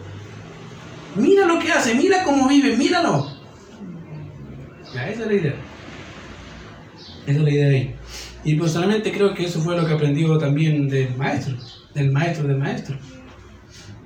[1.15, 3.38] Mira lo que hace, mira cómo vive, míralo.
[4.93, 5.55] Esa es la idea.
[7.25, 7.95] Esa es la idea de ahí.
[8.43, 11.55] Y personalmente creo que eso fue lo que aprendió también del maestro,
[11.93, 12.97] del maestro del maestro.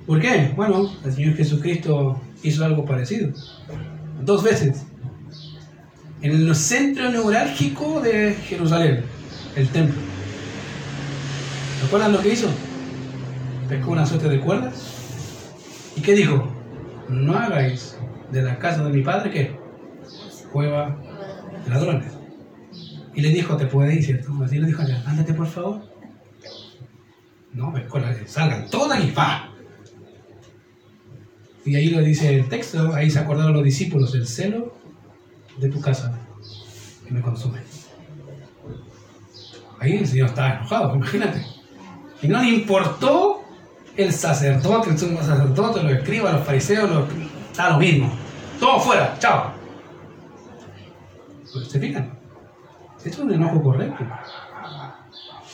[0.06, 0.52] ¿Por qué?
[0.54, 3.30] Bueno, el Señor Jesucristo hizo algo parecido.
[4.22, 4.84] Dos veces.
[6.20, 9.04] En el centro neurálgico de Jerusalén,
[9.56, 10.00] el templo.
[11.82, 12.48] ¿Recuerdan lo que hizo?
[13.68, 14.74] Pescó una suerte de cuerdas.
[15.96, 16.52] ¿Y qué dijo?
[17.08, 17.96] No hagáis
[18.32, 19.63] de la casa de mi padre que
[20.54, 20.96] cueva
[21.64, 22.12] de ladrones.
[23.12, 24.32] Y le dijo, te puede ir, ¿cierto?
[24.42, 25.82] Así le dijo ándate por favor.
[27.52, 29.50] No, pescó la, salgan todas y va.
[31.64, 34.76] Y ahí lo dice el texto, ahí se acordaron los discípulos, el celo
[35.58, 36.18] de tu casa
[37.06, 37.58] que me consume.
[39.80, 41.44] Ahí el Señor estaba enojado, imagínate.
[42.22, 43.42] Y no le importó
[43.96, 47.04] el sacerdote, el sumo sacerdote, los escribas, los fariseos, los...
[47.50, 48.12] está lo mismo.
[48.60, 49.63] Todo fuera, chao.
[51.62, 52.18] ¿Se fijan?
[52.96, 54.04] Esto es un enojo correcto.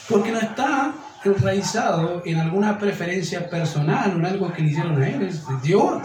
[0.09, 0.93] Porque no está
[1.25, 6.03] enraizado en alguna preferencia personal, en algo que le hicieron a él, es Dios.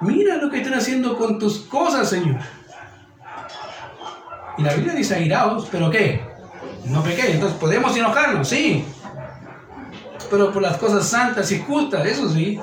[0.00, 2.40] Mira lo que están haciendo con tus cosas, Señor.
[4.58, 6.22] Y la Biblia dice airaos, pero ¿qué?
[6.86, 8.84] No pequé, entonces podemos enojarnos, sí.
[10.30, 12.60] Pero por las cosas santas y justas, eso sí.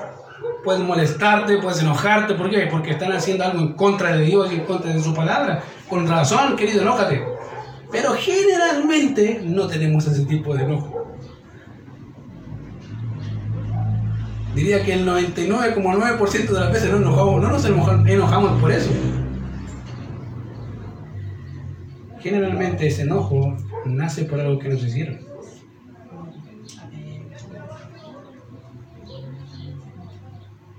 [0.63, 2.67] Puedes molestarte, puedes enojarte, ¿por qué?
[2.67, 5.63] Porque están haciendo algo en contra de Dios y en contra de su palabra.
[5.89, 7.23] Con razón, querido, enójate.
[7.91, 11.15] Pero generalmente no tenemos ese tipo de enojo.
[14.55, 18.91] Diría que el 99,9% de las veces no, enojamos, no nos enojamos por eso.
[22.19, 25.30] Generalmente ese enojo nace por algo que nos hicieron.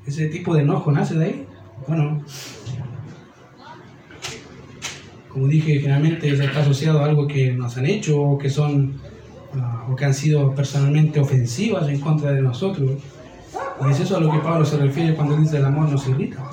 [0.06, 1.46] Ese tipo de enojo nace de ahí.
[1.86, 2.22] Bueno,
[5.28, 9.00] como dije, generalmente está asociado a algo que nos han hecho o que son
[9.54, 12.90] ah, o que han sido personalmente ofensivas en contra de nosotros.
[13.86, 16.10] Y es eso a lo que Pablo se refiere cuando dice el amor no se
[16.10, 16.44] irrita.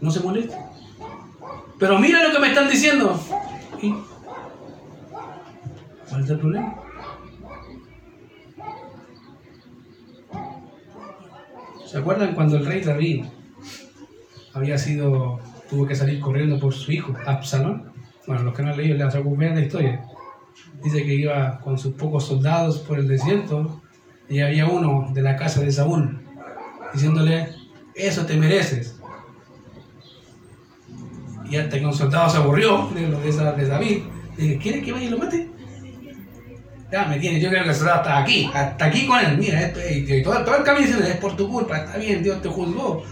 [0.00, 0.70] No se molesta.
[1.78, 3.18] Pero mira lo que me están diciendo.
[6.08, 6.74] ¿Cuál es el problema?
[11.90, 13.24] ¿Se acuerdan cuando el rey David
[14.54, 17.92] había sido tuvo que salir corriendo por su hijo, Absalón.
[18.26, 20.04] Bueno, los que no han leído, les vean la historia.
[20.82, 23.80] Dice que iba con sus pocos soldados por el desierto
[24.28, 26.20] y había uno de la casa de Saúl
[26.92, 27.48] diciéndole,
[27.94, 29.00] eso te mereces.
[31.48, 34.02] Y hasta que un soldado se aburrió de de, de David,
[34.36, 35.50] le dije, ¿quiere que vaya y lo mate?
[36.90, 40.22] Ya me tiene, yo creo que soldado está aquí, hasta aquí con él, mira, y,
[40.22, 43.04] todo, el camino es por tu culpa, está bien, Dios te juzgó,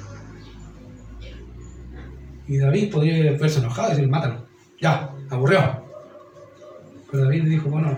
[2.48, 4.46] y David podría verse enojado y decir, mátalo.
[4.80, 5.84] Ya, aburrió.
[7.10, 7.96] Pero David le dijo, bueno,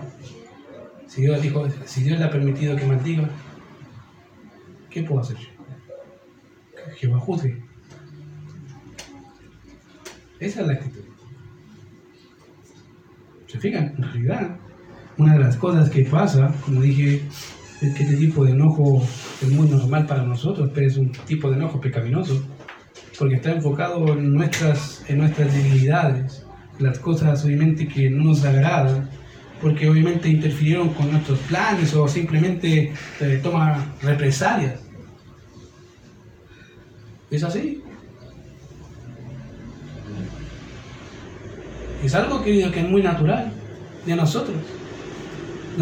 [1.07, 3.29] si Dios, dijo, si Dios le ha permitido que maldiga,
[4.89, 5.37] ¿qué puedo hacer?
[5.37, 7.63] Que Jehová juzgue.
[10.39, 11.03] Esa es la actitud.
[13.47, 13.93] ¿Se fijan?
[13.97, 14.57] En realidad,
[15.21, 17.21] una de las cosas que pasa, como dije,
[17.79, 19.05] es que este tipo de enojo
[19.39, 22.41] es muy normal para nosotros, pero es un tipo de enojo pecaminoso
[23.19, 26.43] porque está enfocado en nuestras, en nuestras debilidades,
[26.79, 29.11] las cosas obviamente que no nos agradan,
[29.61, 34.79] porque obviamente interfirieron con nuestros planes o simplemente eh, toma represalias.
[37.29, 37.83] ¿Es así?
[42.03, 43.53] Es algo, querido, que es muy natural
[44.07, 44.80] de nosotros.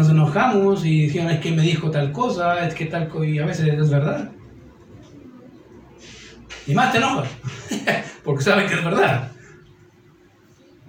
[0.00, 3.38] Nos enojamos y decían, es que me dijo tal cosa, es que tal cosa, y
[3.38, 4.30] a veces es verdad.
[6.66, 7.28] Y más te enojas,
[8.24, 9.30] porque sabes que es verdad.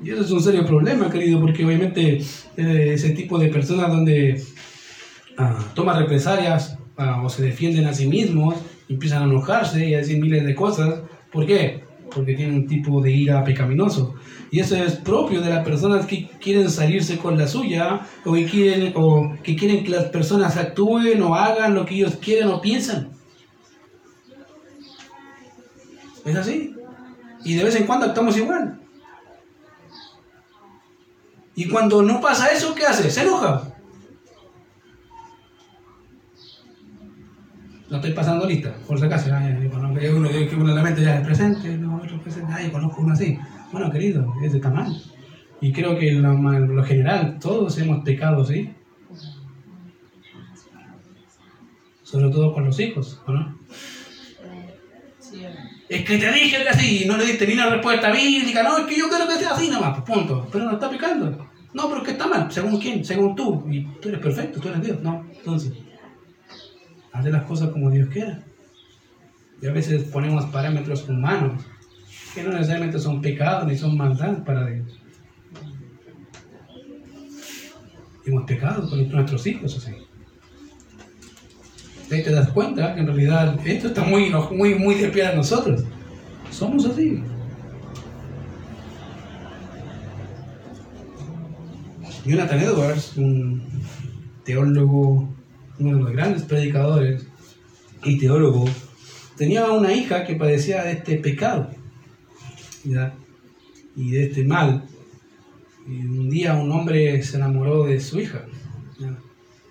[0.01, 2.21] Y eso es un serio problema, querido, porque obviamente
[2.55, 4.41] eh, ese tipo de personas donde
[5.37, 8.55] ah, toman represalias ah, o se defienden a sí mismos,
[8.87, 11.01] empiezan a enojarse y a decir miles de cosas.
[11.33, 11.83] ¿Por qué?
[12.13, 14.15] Porque tienen un tipo de ira pecaminoso.
[14.51, 18.45] Y eso es propio de las personas que quieren salirse con la suya o que
[18.45, 18.93] quieren,
[19.43, 23.11] que, que las personas actúen o hagan lo que ellos quieren o piensan.
[26.25, 26.75] Es así.
[27.43, 28.79] Y de vez en cuando actuamos igual.
[31.55, 33.09] Y cuando no pasa eso, ¿qué hace?
[33.09, 33.70] Se enoja.
[37.91, 39.29] No estoy pasando lista, por si acaso.
[39.29, 43.37] uno, que uno la mente ya es presente, no, otro presente, ay, conozco uno así.
[43.69, 44.95] Bueno, querido, ese está mal.
[45.59, 48.73] Y creo que lo, general todos hemos pecado, ¿sí?
[52.01, 53.59] Sobre todo con los hijos, no?
[55.89, 58.77] Es que te dije que así, y no le diste ni una respuesta bíblica, no,
[58.77, 60.47] es que yo quiero que sea así nomás, pues punto.
[60.49, 61.49] Pero no está pecando.
[61.73, 63.65] No, pero es que está mal, según quién, según tú.
[63.69, 65.01] Y tú eres perfecto, tú eres Dios.
[65.01, 65.73] No, entonces,
[67.13, 68.43] haz las cosas como Dios quiera.
[69.61, 71.63] Y a veces ponemos parámetros humanos,
[72.33, 74.97] que no necesariamente son pecados ni son maldad para Dios.
[78.23, 79.95] hemos pecado con nuestros hijos así
[82.15, 85.35] ahí te das cuenta que en realidad esto está muy, muy, muy de pie a
[85.35, 85.83] nosotros.
[86.49, 87.23] Somos así.
[92.25, 93.63] Jonathan Edwards, un
[94.43, 95.33] teólogo,
[95.81, 97.25] uno de los grandes predicadores
[98.03, 98.65] y teólogo,
[99.35, 101.69] tenía una hija que padecía de este pecado
[103.95, 104.83] y de este mal.
[105.87, 108.45] Y un día un hombre se enamoró de su hija.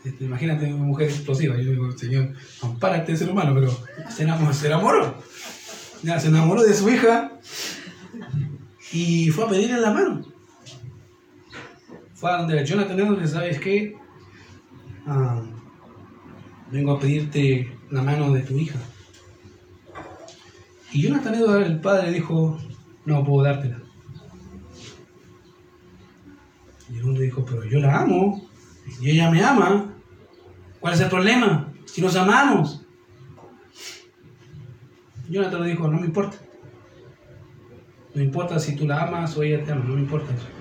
[0.05, 1.57] Este, imagínate una mujer explosiva.
[1.57, 3.71] Yo digo, Señor, ampárate ser humano, pero
[4.11, 4.53] se enamoró.
[4.53, 5.23] Se enamoró,
[6.03, 7.33] se enamoró de su hija
[8.93, 10.23] y fue a pedirle la mano.
[12.15, 13.97] Fue a donde Jonathan le ¿sabes qué?
[15.07, 15.43] Ah,
[16.71, 18.79] vengo a pedirte la mano de tu hija.
[20.93, 22.59] Y Jonathan Edwards, el padre, dijo,
[23.05, 23.79] no puedo dártela.
[26.89, 28.49] Y el hombre dijo, pero yo la amo,
[29.01, 29.95] y ella me ama.
[30.81, 31.73] ¿Cuál es el problema?
[31.85, 32.85] Si nos amamos.
[35.29, 36.39] Jonathan le dijo, no me importa.
[38.15, 40.60] No importa si tú la amas o ella te ama, no me importa eso.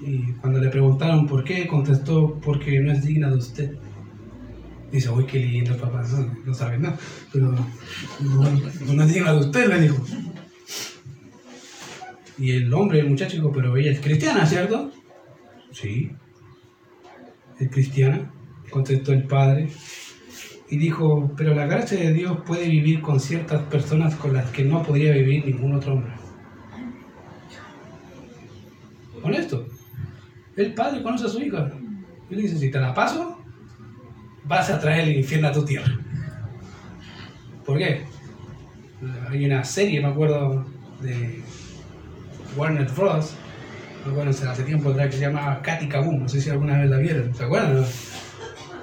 [0.00, 3.76] Y cuando le preguntaron por qué, contestó, porque no es digna de usted.
[4.92, 6.98] Dice, uy, qué lindo, papá, no, no sabe nada,
[7.32, 7.66] pero no,
[8.20, 10.02] no, es digna de usted, le dijo.
[12.38, 14.92] Y el hombre, el muchacho, dijo, pero ella es cristiana, ¿cierto?
[15.72, 16.10] Sí
[17.58, 18.30] es cristiana,
[18.70, 19.68] contestó el padre,
[20.70, 24.64] y dijo, pero la gracia de Dios puede vivir con ciertas personas con las que
[24.64, 26.12] no podría vivir ningún otro hombre.
[29.22, 29.66] Honesto.
[30.58, 31.70] El padre conoce a su hija.
[32.28, 33.42] Y le dice, si te la paso,
[34.44, 35.96] vas a traer el infierno a tu tierra.
[37.64, 38.04] ¿Por qué?
[39.30, 40.66] Hay una serie, me acuerdo,
[41.00, 41.42] de
[42.56, 43.34] Warner Bros
[44.10, 46.98] bueno, hace tiempo atrás que se llamaba Katy Kabum, no sé si alguna vez la
[46.98, 47.84] vieron, ¿se acuerdan?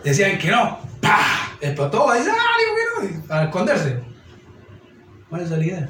[0.03, 1.57] Decían que no, ¡pah!
[1.61, 3.27] Explotó, ahí, ¡ah, digo que no!
[3.27, 3.99] Para esconderse.
[5.29, 5.89] ¿Cuál es la idea?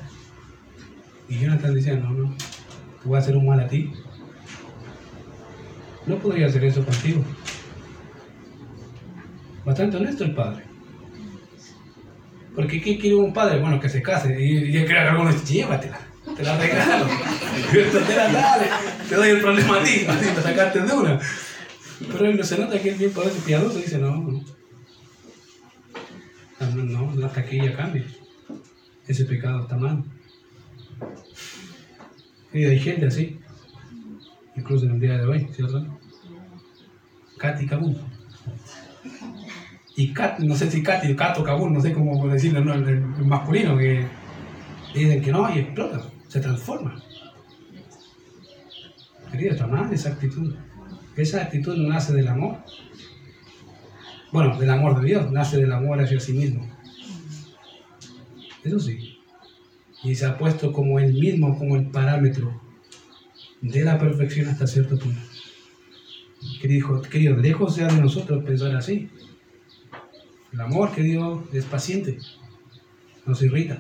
[1.27, 2.35] Y Jonathan decía, no, no,
[3.03, 3.91] tú vas a hacer un mal a ti.
[6.07, 7.23] No podría hacer eso contigo.
[9.63, 10.63] Bastante honesto el padre.
[12.55, 13.59] Porque ¿qué quiere un padre?
[13.59, 14.39] Bueno, que se case.
[14.39, 15.99] Y, y él cree que algunos, llévatela
[16.33, 17.05] te la regalo.
[17.71, 18.65] te la dale,
[19.07, 21.19] te doy el problema a ti, a ti, te sacaste de una.
[22.11, 24.43] Pero él no se nota que es bien poderoso piadoso, dice, no, no.
[26.59, 28.03] No, no, la taquilla cambia.
[29.07, 30.03] Ese pecado está mal.
[32.53, 33.39] Y hay gente así,
[34.55, 35.85] incluso en el día de hoy, ¿cierto?
[37.37, 37.97] Katy Kabul.
[39.95, 43.77] Y Kat, no sé si Katy Kato Kabul, no sé cómo decirlo, no, el, masculino,
[43.77, 44.05] que
[44.93, 47.01] dicen que no y explota se transforma.
[49.31, 50.55] Querido, mal esa actitud.
[51.15, 52.57] Esa actitud nace del amor.
[54.31, 56.67] Bueno, del amor de Dios, nace del amor hacia sí mismo.
[58.63, 59.19] Eso sí.
[60.03, 62.64] Y se ha puesto como él mismo, como el parámetro
[63.71, 65.19] de la perfección hasta cierto punto.
[66.61, 69.09] Querido, querido lejos sea de nosotros pensar así.
[70.53, 72.17] El amor, querido, es paciente,
[73.25, 73.79] nos irrita.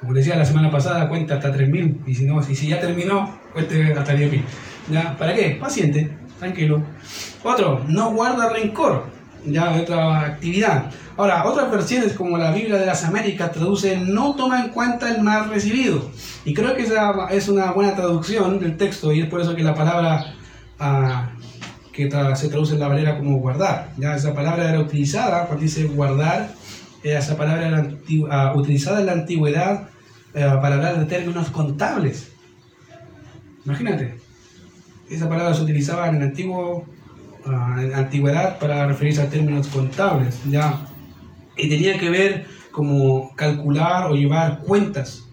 [0.00, 2.00] Como decía la semana pasada, cuenta hasta 3.000.
[2.06, 4.42] Y si, no, si, si ya terminó, cuente hasta 10.000.
[4.90, 5.16] ¿Ya?
[5.16, 5.56] ¿Para qué?
[5.60, 6.10] Paciente,
[6.40, 6.82] tranquilo.
[7.44, 9.06] Otro, no guarda rencor.
[9.46, 10.90] Ya, otra actividad.
[11.16, 15.22] Ahora, otras versiones como la Biblia de las Américas traducen no toma en cuenta el
[15.22, 16.10] mal recibido.
[16.44, 19.62] Y creo que esa es una buena traducción del texto y es por eso que
[19.62, 20.34] la palabra
[20.78, 21.30] ah,
[21.92, 23.92] que se traduce en la valera como guardar.
[23.98, 26.50] Ya esa palabra era utilizada cuando dice guardar,
[27.02, 27.90] esa palabra era
[28.30, 29.88] ah, utilizada en la antigüedad
[30.34, 32.32] eh, para hablar de términos contables.
[33.66, 34.16] Imagínate,
[35.10, 36.86] esa palabra se utilizaba en el antiguo
[37.44, 40.86] la antigüedad para referirse a términos contables, ya
[41.56, 45.28] y tenía que ver como calcular o llevar cuentas.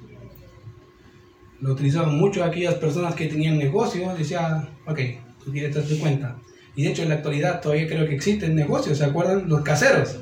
[1.62, 5.00] Lo utilizaban mucho aquellas personas que tenían negocios, decían, ok,
[5.44, 6.38] tú quieres darte cuenta.
[6.76, 9.50] Y de hecho en la actualidad todavía creo que existen negocios, ¿se acuerdan?
[9.50, 10.20] Los caseros.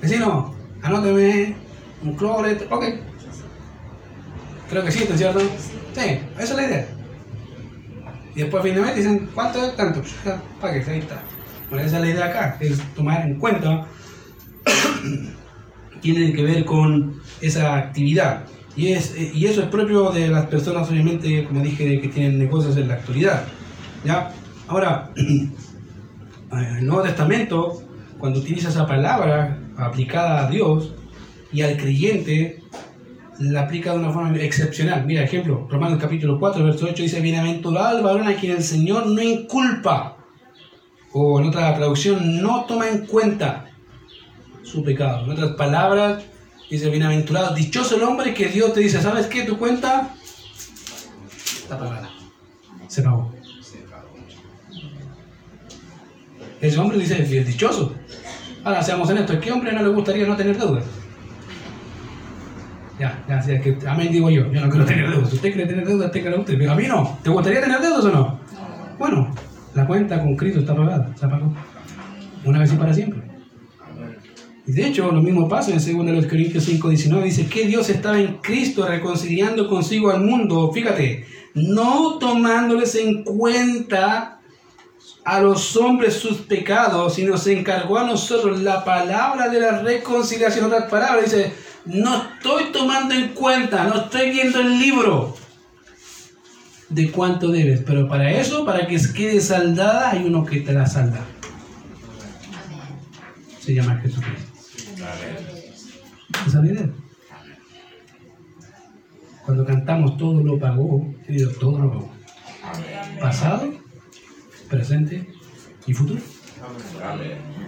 [0.00, 1.54] Vecino, anóteme
[2.02, 2.84] un cloret, ok.
[4.68, 5.40] Creo que existen, ¿cierto?
[5.40, 6.86] Sí, esa es la idea.
[8.34, 10.02] Y después fin de mes dicen, ¿cuánto es tanto?
[10.60, 11.22] Para que ahí está.
[11.68, 13.86] Bueno, esa es la idea acá, es tomar en cuenta
[16.00, 18.44] tienen que ver con esa actividad.
[18.76, 22.76] Y, es, y eso es propio de las personas, obviamente, como dije, que tienen negocios
[22.76, 23.44] en la actualidad.
[24.04, 24.32] ¿ya?
[24.66, 27.82] Ahora, el Nuevo Testamento,
[28.18, 30.94] cuando utiliza esa palabra aplicada a Dios
[31.52, 32.62] y al creyente,
[33.38, 35.04] la aplica de una forma excepcional.
[35.06, 39.06] Mira, ejemplo, Romanos capítulo 4, verso 8 dice, bienaventurado el varón a quien el Señor
[39.06, 40.16] no inculpa.
[41.12, 43.66] O en otra traducción, no toma en cuenta
[44.72, 45.24] su pecado.
[45.24, 46.22] En otras palabras,
[46.70, 49.42] dice, bienaventurado, dichoso el hombre que Dios te dice, ¿sabes qué?
[49.42, 50.14] Tu cuenta
[51.62, 52.10] está pagada.
[52.88, 53.32] Se pagó.
[56.60, 57.94] Ese hombre dice, es dichoso.
[58.64, 60.84] Ahora, seamos honestos, ¿qué hombre no le gustaría no tener deudas?
[62.98, 65.28] Ya, ya, ya, que amén digo yo, yo no quiero tener deudas.
[65.30, 67.18] Si usted quiere tener deudas, téngala usted, pero a mí no.
[67.22, 68.38] ¿Te gustaría tener deudas o no?
[68.98, 69.34] Bueno,
[69.74, 71.52] la cuenta con Cristo está pagada, se pagó.
[72.44, 73.31] Una vez y para siempre.
[74.66, 78.18] Y de hecho, lo mismo pasa en 2 Corintios 5, 19, dice que Dios estaba
[78.20, 84.40] en Cristo reconciliando consigo al mundo, fíjate, no tomándoles en cuenta
[85.24, 90.66] a los hombres sus pecados, sino se encargó a nosotros la palabra de la reconciliación.
[90.66, 91.52] Otras palabras, dice,
[91.84, 95.36] no estoy tomando en cuenta, no estoy viendo el libro
[96.88, 100.86] de cuánto debes, pero para eso, para que quede saldada, hay uno que te la
[100.86, 101.20] salda.
[103.60, 104.51] Se llama Jesucristo.
[106.46, 106.88] Esa es
[109.44, 111.14] Cuando cantamos todo lo pagó,
[111.60, 112.10] todo lo pagó.
[113.20, 113.72] Pasado,
[114.68, 115.28] presente
[115.86, 116.20] y futuro.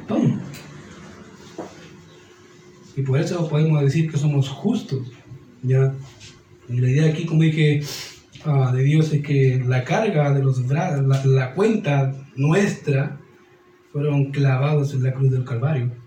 [0.07, 0.41] Todo.
[2.97, 5.11] Y por eso podemos decir que somos justos.
[5.63, 5.95] ¿ya?
[6.69, 7.83] Y la idea aquí, como dije,
[8.45, 13.19] ah, de Dios es que la carga de los la, la cuenta nuestra
[13.93, 16.04] fueron clavados en la cruz del Calvario.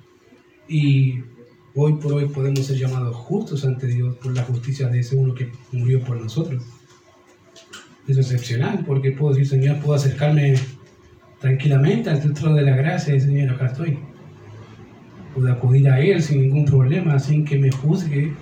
[0.68, 1.24] Y
[1.76, 5.34] hoy por hoy podemos ser llamados justos ante Dios por la justicia de ese uno
[5.34, 6.64] que murió por nosotros.
[8.08, 10.56] Es excepcional porque puedo decir, Señor, puedo acercarme
[11.40, 14.00] tranquilamente al trono de la gracia y Señor, acá estoy.
[15.34, 18.34] Puedo acudir a Él sin ningún problema, sin que me juzgue,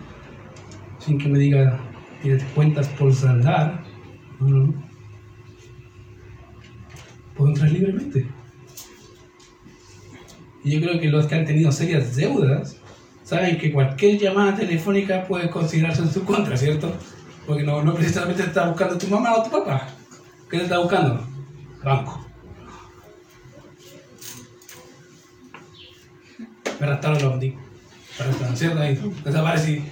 [0.99, 1.80] sin que me diga,
[2.21, 3.84] tienes cuentas por saldar.
[4.39, 4.73] No, no, no.
[7.36, 8.26] Puedo entrar libremente.
[10.66, 12.76] Y yo creo que los que han tenido serias deudas
[13.24, 16.91] saben que cualquier llamada telefónica puede considerarse en su contra, ¿cierto?
[17.45, 19.88] Porque no, no precisamente está buscando tu mamá o tu papá.
[20.49, 21.24] ¿Qué te está buscando?
[21.84, 22.26] Banco.
[26.80, 27.55] Me arrastraron los Me
[28.20, 28.80] arrastraron, ¿cierto?
[28.80, 29.84] Ahí desaparece.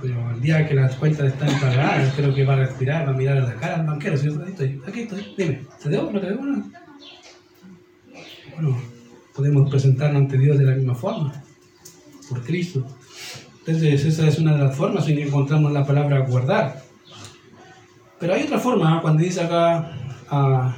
[0.00, 3.14] Pero el día que las cuentas están pagadas, creo que va a respirar, va a
[3.16, 4.42] mirar a la cara al banquero, ¿cierto?
[4.42, 6.10] Ahí estoy, aquí estoy, dime, ¿te debo?
[6.10, 6.44] ¿No te debo?
[6.46, 6.85] No?
[8.58, 8.78] Bueno,
[9.34, 11.44] podemos presentarnos ante Dios de la misma forma
[12.28, 12.86] por Cristo.
[13.58, 16.82] Entonces esa es una de las formas en que encontramos la palabra guardar.
[18.18, 19.92] Pero hay otra forma, cuando dice acá
[20.30, 20.74] ah,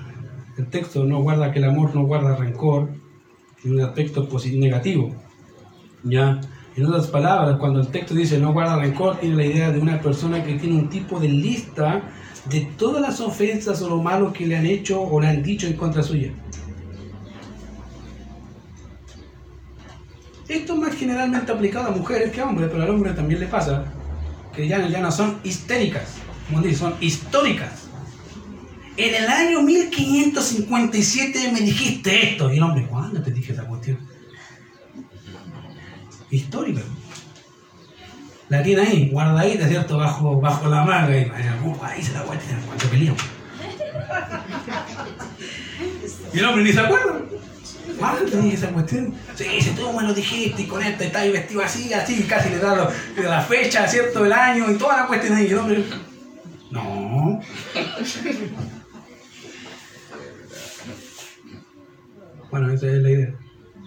[0.57, 2.91] el texto, no guarda que el amor no guarda rencor,
[3.63, 5.15] en un aspecto negativo.
[6.03, 6.41] ¿ya?
[6.77, 10.01] En otras palabras, cuando el texto dice no guarda rencor, tiene la idea de una
[10.01, 12.03] persona que tiene un tipo de lista
[12.51, 15.69] de todas las ofensas o lo malo que le han hecho o le han dicho
[15.69, 16.33] en contra suya.
[20.49, 23.47] Esto es más generalmente aplicado a mujeres que a hombres, pero al hombre también le
[23.47, 23.85] pasa,
[24.55, 26.15] que ya, ya no son histéricas,
[26.49, 27.89] como dice, son históricas.
[28.97, 32.53] En el año 1557 me dijiste esto.
[32.53, 33.99] Y el hombre, ¿cuándo te dije esa cuestión?
[36.31, 36.81] Histórica.
[38.49, 39.99] la tiene ahí, guardadita, ¿cierto?
[39.99, 41.17] Bajo, bajo la manga.
[41.17, 41.31] Y
[41.83, 43.23] ahí se la guarda cuando peleamos.
[46.35, 47.21] Y el hombre ni se acuerda.
[47.97, 49.15] ¿Cuándo tenía esa cuestión?
[49.35, 52.51] Sí, si tú me lo dijiste y con esto está ahí vestido así, así, casi
[52.51, 54.25] le da la fecha, ¿cierto?
[54.25, 55.39] El año y toda la cuestión.
[55.39, 55.85] Y el hombre,
[56.71, 57.41] no.
[62.51, 63.35] Bueno, esa es la idea.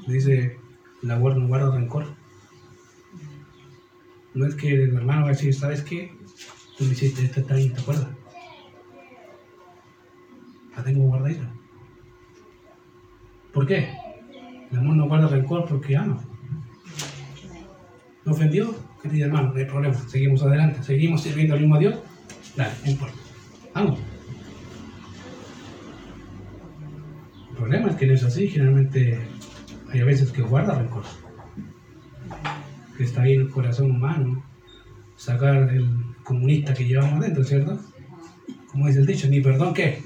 [0.08, 0.58] Dice,
[1.02, 2.16] la guarda, no guarda rencor.
[4.34, 6.16] No es que el hermano va a decir, ¿sabes qué?
[6.78, 8.08] Tú me hiciste esta ¿te acuerdas?
[10.76, 11.52] La tengo guardadita.
[13.54, 13.90] ¿Por qué?
[14.72, 16.22] El amor no guarda rencor porque ama.
[18.26, 18.74] ¿No ofendió?
[19.02, 19.96] Querido hermano, no hay problema.
[20.08, 20.84] Seguimos adelante.
[20.84, 21.96] Seguimos sirviendo al mismo Dios.
[22.56, 23.18] Dale, no importa.
[23.74, 24.00] Vamos.
[27.50, 28.48] El problema es que no es así.
[28.48, 29.20] Generalmente
[29.92, 31.04] hay a veces que guarda rencor.
[32.96, 34.44] Que está ahí en el corazón humano.
[35.18, 35.88] Sacar el
[36.24, 37.80] comunista que llevamos adentro, ¿cierto?
[38.72, 40.02] Como dice el dicho, ni perdón qué.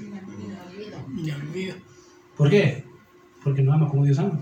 [1.14, 1.76] Ni olvido.
[2.36, 2.85] ¿Por qué?
[3.46, 4.40] Porque no ama como Dios ama.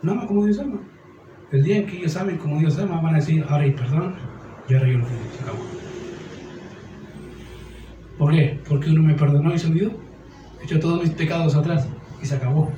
[0.00, 0.78] No ama como Dios ama.
[1.50, 4.14] El día en que ellos amen como Dios ama, van a decir, ahora hay perdón,
[4.68, 5.58] y ahora yo lo se acabó.
[8.16, 8.60] ¿Por qué?
[8.68, 9.90] Porque uno me perdonó y se olvidó.
[10.62, 11.88] Echó todos mis pecados atrás
[12.22, 12.70] y se acabó.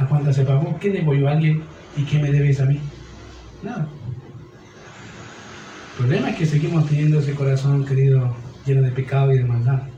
[0.00, 0.76] La cuenta se pagó.
[0.80, 1.62] ¿Qué debo yo a alguien
[1.96, 2.80] y qué me debes a mí?
[3.62, 3.86] Nada.
[5.92, 8.34] El problema es que seguimos teniendo ese corazón, querido,
[8.66, 9.91] lleno de pecado y de maldad.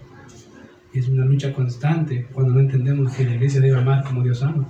[0.94, 4.64] Es una lucha constante cuando no entendemos que la iglesia debe amar como Dios ama.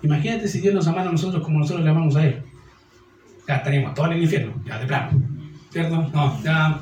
[0.00, 2.42] Imagínate si Dios nos amara a nosotros como nosotros le amamos a Él.
[3.48, 5.20] Ya estaríamos todos en el infierno, ya de plano.
[5.70, 6.08] ¿Cierto?
[6.14, 6.80] No, ya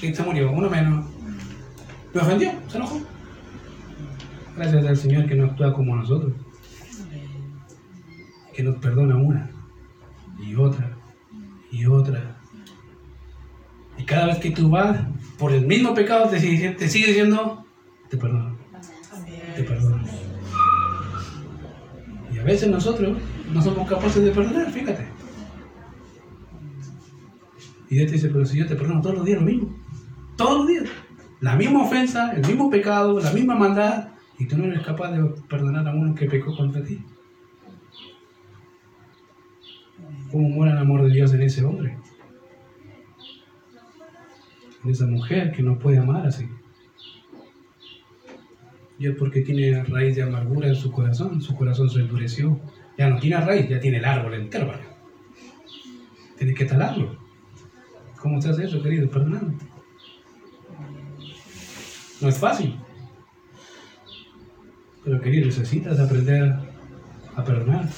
[0.00, 1.06] se murió, uno menos.
[2.12, 3.00] Me ofendió, se enojó.
[4.56, 6.32] Gracias al Señor que no actúa como nosotros.
[8.52, 9.50] Que nos perdona una
[10.40, 10.90] y otra
[11.70, 12.36] y otra.
[13.98, 14.98] Y cada vez que tú vas
[15.38, 17.63] por el mismo pecado te sigue, te sigue diciendo,
[18.08, 18.56] te perdono.
[19.56, 20.04] Te perdono.
[22.32, 23.18] Y a veces nosotros
[23.52, 25.06] no somos capaces de perdonar, fíjate.
[27.88, 29.76] Y Dios te dice, pero si yo te perdono todos los días lo mismo.
[30.36, 30.84] Todos los días.
[31.40, 34.08] La misma ofensa, el mismo pecado, la misma maldad.
[34.38, 37.00] Y tú no eres capaz de perdonar a uno que pecó contra ti.
[40.32, 41.96] ¿Cómo muere el amor de Dios en ese hombre?
[44.82, 46.48] En esa mujer que no puede amar así.
[48.98, 52.60] Y es porque tiene raíz de amargura en su corazón, su corazón se endureció.
[52.96, 54.84] Ya no tiene raíz, ya tiene el árbol entero, ¿vale?
[56.38, 57.18] Tienes que talarlo.
[58.20, 59.08] ¿Cómo se hace eso, querido?
[59.10, 59.54] Perdonando.
[62.20, 62.76] No es fácil.
[65.04, 66.54] Pero, querido, necesitas aprender
[67.36, 67.88] a perdonar.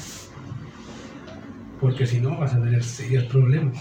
[1.81, 3.79] Porque si no, vas a tener serios problemas.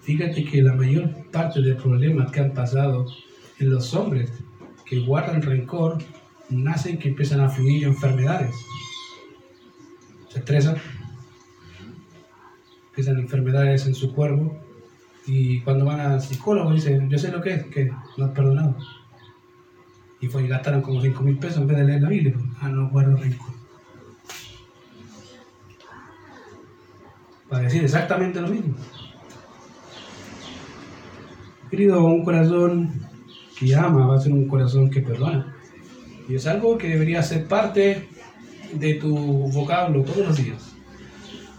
[0.00, 3.06] Fíjate que la mayor parte de problemas que han pasado
[3.58, 4.30] en los hombres
[4.84, 5.98] que guardan rencor
[6.50, 8.54] nacen que empiezan a fluir enfermedades.
[10.28, 10.76] Se estresan,
[12.88, 14.56] empiezan enfermedades en su cuerpo
[15.26, 18.76] y cuando van al psicólogo dicen, yo sé lo que es, que no has perdonado.
[20.20, 22.34] Y fue y gastaron como 5 mil pesos en vez de leer la Biblia.
[22.60, 23.54] Ah, no guardo rencor.
[27.48, 28.74] Para decir exactamente lo mismo.
[31.70, 33.04] Querido, un corazón
[33.58, 35.54] que ama va a ser un corazón que perdona.
[36.28, 38.08] Y es algo que debería ser parte
[38.72, 39.14] de tu
[39.52, 40.74] vocablo todos los días.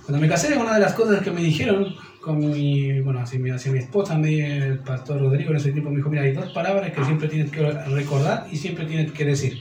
[0.03, 3.51] Cuando me casé, una de las cosas que me dijeron, con mi, bueno, hacia mi,
[3.51, 7.27] esposa, el pastor Rodrigo en ese tiempo me dijo, mira, hay dos palabras que siempre
[7.27, 9.59] tienes que recordar y siempre tienes que decir.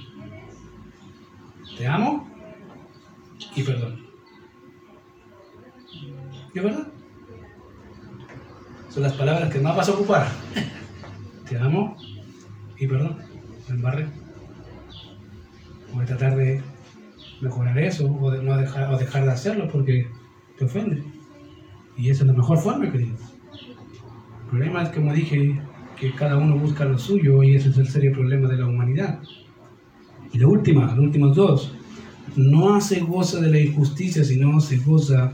[1.77, 2.29] Te amo
[3.55, 4.07] y perdón.
[6.55, 6.87] ¿Y es verdad?
[8.89, 10.29] Son las palabras que más vas a ocupar.
[11.49, 11.97] Te amo
[12.79, 13.19] y perdón,
[13.69, 14.07] me embarré.
[15.93, 16.61] Voy a tratar de
[17.41, 20.09] mejorar eso o de no dejar, o dejar de hacerlo porque
[20.59, 21.03] te ofende.
[21.97, 23.17] Y esa es la mejor forma, querido.
[24.45, 25.61] El problema es, como dije,
[25.97, 29.21] que cada uno busca lo suyo y ese es el serio problema de la humanidad.
[30.33, 31.73] Y la última, los últimos dos,
[32.37, 35.33] no se goza de la injusticia, sino se goza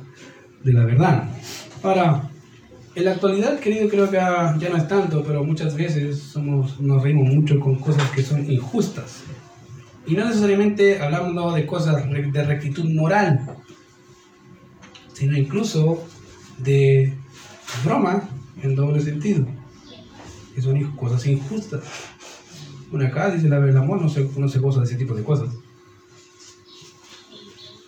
[0.63, 1.31] de la verdad.
[1.83, 2.30] Ahora,
[3.01, 7.03] en la actualidad, querido, creo que ya no es tanto, pero muchas veces somos, nos
[7.03, 9.23] reímos mucho con cosas que son injustas.
[10.07, 13.41] Y no necesariamente hablando de cosas de rectitud moral,
[15.15, 16.07] sino incluso
[16.59, 17.15] de
[17.85, 18.29] broma
[18.63, 19.47] en doble sentido,
[20.55, 21.83] que son cosas injustas.
[22.91, 25.25] Bueno, acá dice la el amor no se, no se goza de ese tipo de
[25.25, 25.49] cosas.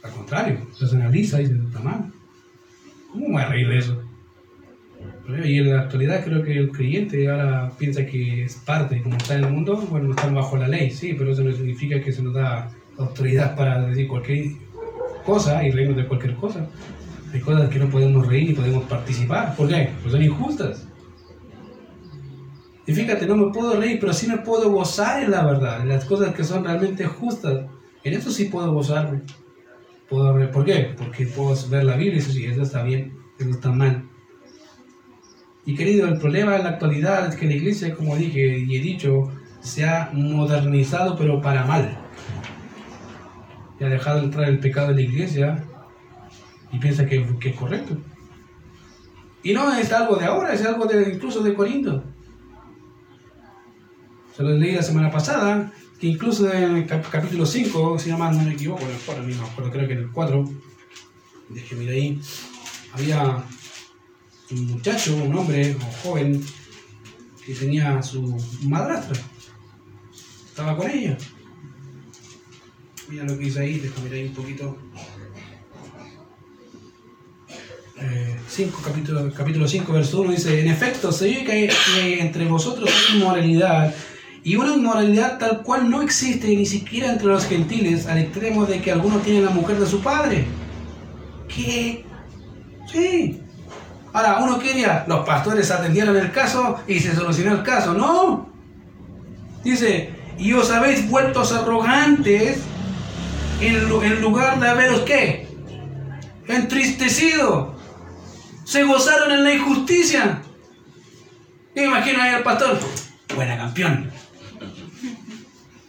[0.03, 2.11] Al contrario los analiza y dice, está mal.
[3.11, 4.12] ¿Cómo voy a reír de eso?
[5.45, 9.35] Y en la actualidad creo que el creyente ahora piensa que es parte, como está
[9.37, 12.23] en el mundo, bueno, están bajo la ley, sí, pero eso no significa que se
[12.23, 14.53] nos da autoridad para decir cualquier
[15.25, 16.69] cosa y reírnos de cualquier cosa.
[17.33, 19.57] Hay cosas que no podemos reír y podemos participar.
[19.57, 19.91] ¿Por qué?
[20.03, 20.87] Pues son injustas.
[22.87, 25.89] Y fíjate, no me puedo reír, pero sí me puedo gozar en la verdad, en
[25.89, 27.67] las cosas que son realmente justas.
[28.05, 29.23] En eso sí puedo gozarme.
[30.09, 30.95] Puedo ¿Por qué?
[30.99, 34.05] Porque puedo ver la Biblia y decir, sí, eso está bien, eso está mal.
[35.65, 38.81] Y querido, el problema en la actualidad es que la iglesia, como dije y he
[38.81, 41.97] dicho, se ha modernizado pero para mal.
[43.79, 45.65] Y ha dejado entrar el pecado en la iglesia
[46.73, 47.97] y piensa que, que es correcto.
[49.45, 52.03] Y no es algo de ahora, es algo de, incluso de Corinto.
[54.37, 58.53] Se lo leí la semana pasada, que incluso en el capítulo 5, si no me
[58.53, 59.25] equivoco, en el 4,
[59.65, 60.45] no creo que en el 4,
[61.51, 62.21] déjeme ir ahí,
[62.95, 63.45] había
[64.53, 66.45] un muchacho, un hombre, un joven,
[67.45, 69.21] que tenía a su madrastra.
[70.47, 71.17] Estaba con ella.
[73.09, 74.79] Mira lo que dice ahí, déjame ir ahí un poquito.
[78.49, 82.91] 5, eh, capítulo, capítulo 5, verso 1 dice, en efecto, se ve que, entre vosotros
[82.91, 83.95] hay inmoralidad,
[84.45, 88.81] y una inmoralidad tal cual no existe ni siquiera entre los gentiles, al extremo de
[88.81, 90.47] que alguno tiene la mujer de su padre.
[91.49, 92.05] ¿Qué?
[92.91, 93.42] Sí,
[94.13, 97.95] Ahora, uno quería, los pastores atendieron el caso y se solucionó el caso.
[97.95, 98.49] No.
[99.65, 102.59] Dice, y os habéis vuelto arrogantes
[103.61, 105.49] en, lugar de haberos qué?
[106.47, 107.75] Entristecido.
[108.65, 110.43] Se gozaron en la injusticia.
[111.75, 112.79] me imagino ahí al pastor,
[113.35, 114.11] buena campeón.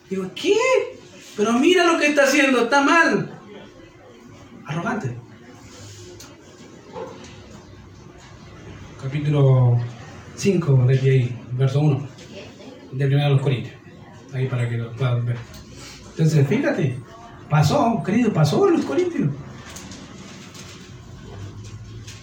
[0.10, 0.56] Digo, ¿qué?
[1.36, 3.32] Pero mira lo que está haciendo, está mal.
[4.66, 5.18] Arrogante.
[9.14, 9.78] Capítulo
[10.38, 12.08] 5, de ahí, verso 1,
[12.94, 13.76] de primera de los Corintios.
[14.34, 15.38] Ahí para que lo puedan ver.
[16.10, 16.98] Entonces, fíjate,
[17.48, 19.30] pasó, querido, pasó en los Corintios.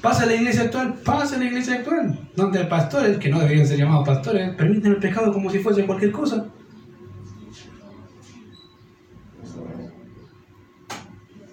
[0.02, 4.08] Pasa la iglesia actual, pasa la iglesia actual, donde pastores, que no deberían ser llamados
[4.08, 6.48] pastores, permiten el pecado como si fuese cualquier cosa.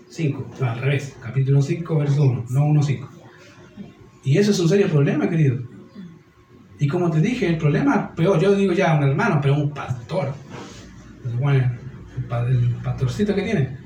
[0.10, 3.17] Cinco, al revés, capítulo 5, verso 1, no 1, 5.
[4.28, 5.58] Y eso es un serio problema, querido.
[6.78, 10.34] Y como te dije, el problema peor, yo digo ya un hermano, pero un pastor.
[11.24, 13.78] el, pastorcito que tiene.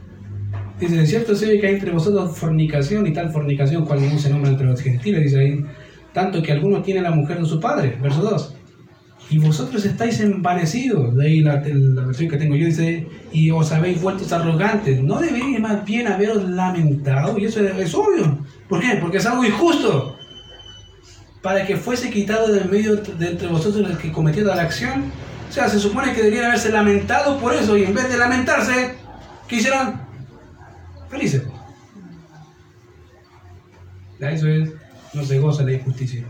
[0.79, 4.31] Dice, es cierto se que hay entre vosotros fornicación y tal fornicación cual no se
[4.31, 5.63] nombra entre los gentiles, dice ahí,
[6.11, 8.55] tanto que alguno tiene la mujer de su padre, verso 2.
[9.29, 14.01] Y vosotros estáis envanecidos, de ahí la, versión que tengo yo dice, y os habéis
[14.01, 15.03] vuelto arrogantes.
[15.03, 17.37] ¿No debéis más bien haberos lamentado?
[17.37, 18.39] Y eso es, es obvio.
[18.67, 18.97] ¿Por qué?
[18.99, 20.10] Porque es algo injusto
[21.41, 25.11] para que fuese quitado del medio de entre vosotros el que cometió la acción.
[25.49, 28.95] O sea, se supone que deberían haberse lamentado por eso y en vez de lamentarse,
[29.47, 29.99] ¿qué hicieron?
[31.09, 31.43] Felices.
[34.19, 34.69] Eso es,
[35.13, 36.23] no se goza la injusticia.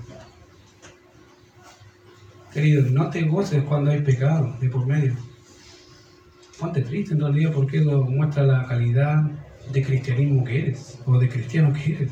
[2.54, 5.16] Querido, no te goces cuando hay pecado de por medio.
[6.58, 9.24] Ponte triste en realidad porque eso muestra la calidad
[9.72, 12.12] de cristianismo que eres o de cristiano que eres.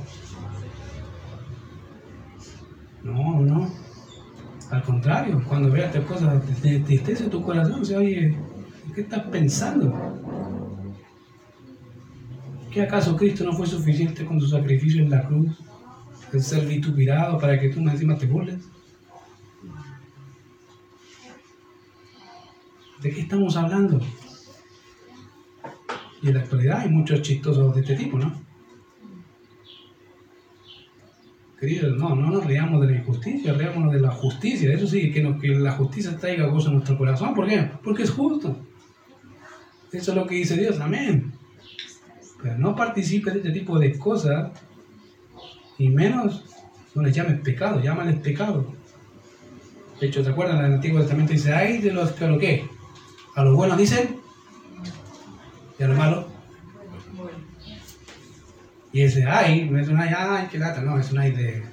[3.13, 3.71] No, no.
[4.71, 8.37] Al contrario, cuando veas estas cosas, te tristeza tu corazón, o oye,
[8.93, 9.93] ¿qué estás pensando?
[12.71, 15.57] ¿Qué acaso Cristo no fue suficiente con su sacrificio en la cruz?
[16.31, 18.59] El ser vituperado para que tú encima te burles.
[23.01, 23.99] ¿De qué estamos hablando?
[26.21, 28.48] Y en la actualidad hay muchos chistosos de este tipo, ¿no?
[31.59, 34.73] Queridos, no, no nos reamos de la injusticia, reámonos de la justicia.
[34.73, 37.33] Eso sí, que, que la justicia traiga gozo en nuestro corazón.
[37.33, 37.69] ¿Por qué?
[37.83, 38.55] Porque es justo.
[39.91, 41.33] Eso es lo que dice Dios, amén.
[42.41, 44.51] Pero no participes de este tipo de cosas,
[45.77, 46.45] y menos
[46.95, 48.73] no les llames pecado, llámales pecado.
[49.99, 50.59] De hecho, ¿te acuerdan?
[50.59, 52.65] En el Antiguo Testamento dice, ay de los que a lo que,
[53.35, 54.17] a los buenos dicen,
[55.77, 56.25] y a los malos,
[58.91, 61.63] y ese ay, no es un ay, ay, qué lata, no, es un ay de,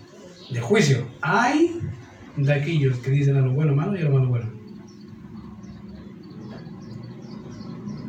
[0.51, 1.07] de juicio.
[1.23, 1.81] Ay
[2.37, 4.51] de aquellos que dicen a lo bueno malo y a lo malo bueno.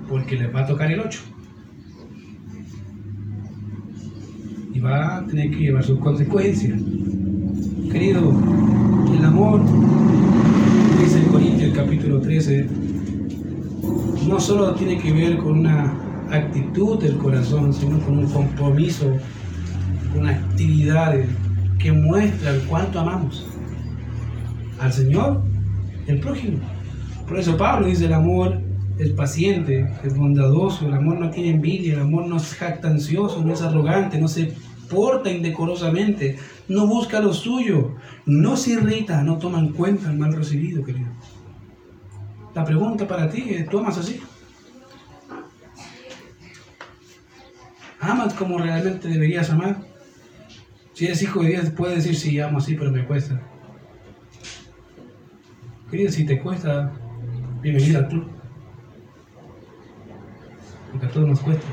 [0.09, 1.19] Porque les va a tocar el 8.
[4.73, 6.79] Y va a tener que llevar sus consecuencias.
[7.91, 8.33] Querido,
[9.13, 9.61] el amor,
[10.99, 12.67] dice el Corintios capítulo 13,
[14.27, 15.93] no solo tiene que ver con una
[16.31, 19.11] actitud del corazón, sino con un compromiso,
[20.13, 21.27] con actividades
[21.79, 23.45] que muestran cuánto amamos
[24.79, 25.41] al Señor
[26.09, 26.59] al prójimo.
[27.27, 28.61] Por eso Pablo dice el amor
[28.97, 33.53] es paciente, es bondadoso, el amor no tiene envidia, el amor no es jactancioso, no
[33.53, 34.53] es arrogante, no se
[34.89, 40.33] porta indecorosamente, no busca lo suyo, no se irrita, no toma en cuenta el mal
[40.33, 41.09] recibido, querido.
[42.55, 44.19] La pregunta para ti es, ¿tú amas así?
[47.99, 49.77] ¿Amas como realmente deberías amar?
[50.93, 53.41] Si eres hijo de Dios, puedes decir, sí, amo así, pero me cuesta.
[55.89, 56.91] Querido, si te cuesta,
[57.61, 58.37] bienvenido al club
[60.91, 61.65] porque a todos nos cuesta.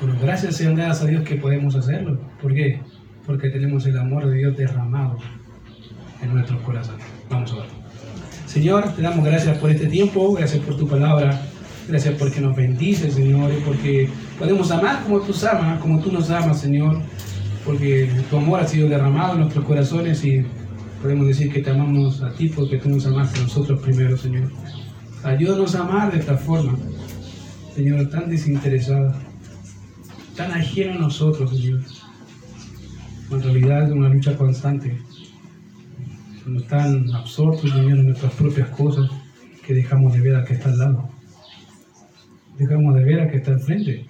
[0.00, 2.18] Pero gracias sean dadas a Dios que podemos hacerlo.
[2.40, 2.80] ¿Por qué?
[3.26, 5.18] Porque tenemos el amor de Dios derramado
[6.22, 7.04] en nuestros corazones.
[7.28, 7.66] Vamos a ver.
[8.46, 11.40] Señor, te damos gracias por este tiempo, gracias por tu palabra,
[11.86, 14.08] gracias porque nos bendices, Señor, y porque
[14.40, 17.02] podemos amar como tú amas, como tú nos amas, Señor,
[17.62, 20.46] porque tu amor ha sido derramado en nuestros corazones y
[21.02, 24.50] podemos decir que te amamos a ti porque tú nos amaste a nosotros primero, Señor.
[25.22, 26.78] Ayúdanos a amar de esta forma,
[27.74, 29.14] Señor, tan desinteresada,
[30.34, 31.82] tan ajeno a nosotros, Señor.
[33.30, 34.98] En realidad es una lucha constante.
[36.42, 39.10] Somos tan absortos, Señor, en nuestras propias cosas
[39.66, 41.10] que dejamos de ver a que está al lado.
[42.56, 44.09] Dejamos de ver a que está al frente.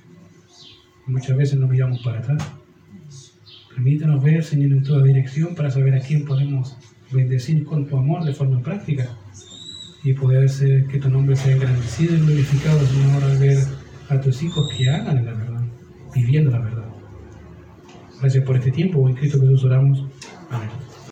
[1.10, 2.42] Muchas veces nos miramos para atrás.
[3.74, 6.76] Permítanos ver, Señor, en toda dirección para saber a quién podemos
[7.12, 9.08] bendecir con tu amor de forma práctica
[10.02, 13.58] y poder ser que tu nombre sea engrandecido y glorificado, Señor, al ver
[14.08, 15.62] a tus hijos que hagan la verdad,
[16.14, 16.88] viviendo la verdad.
[18.20, 20.04] Gracias por este tiempo, en Cristo Jesús oramos.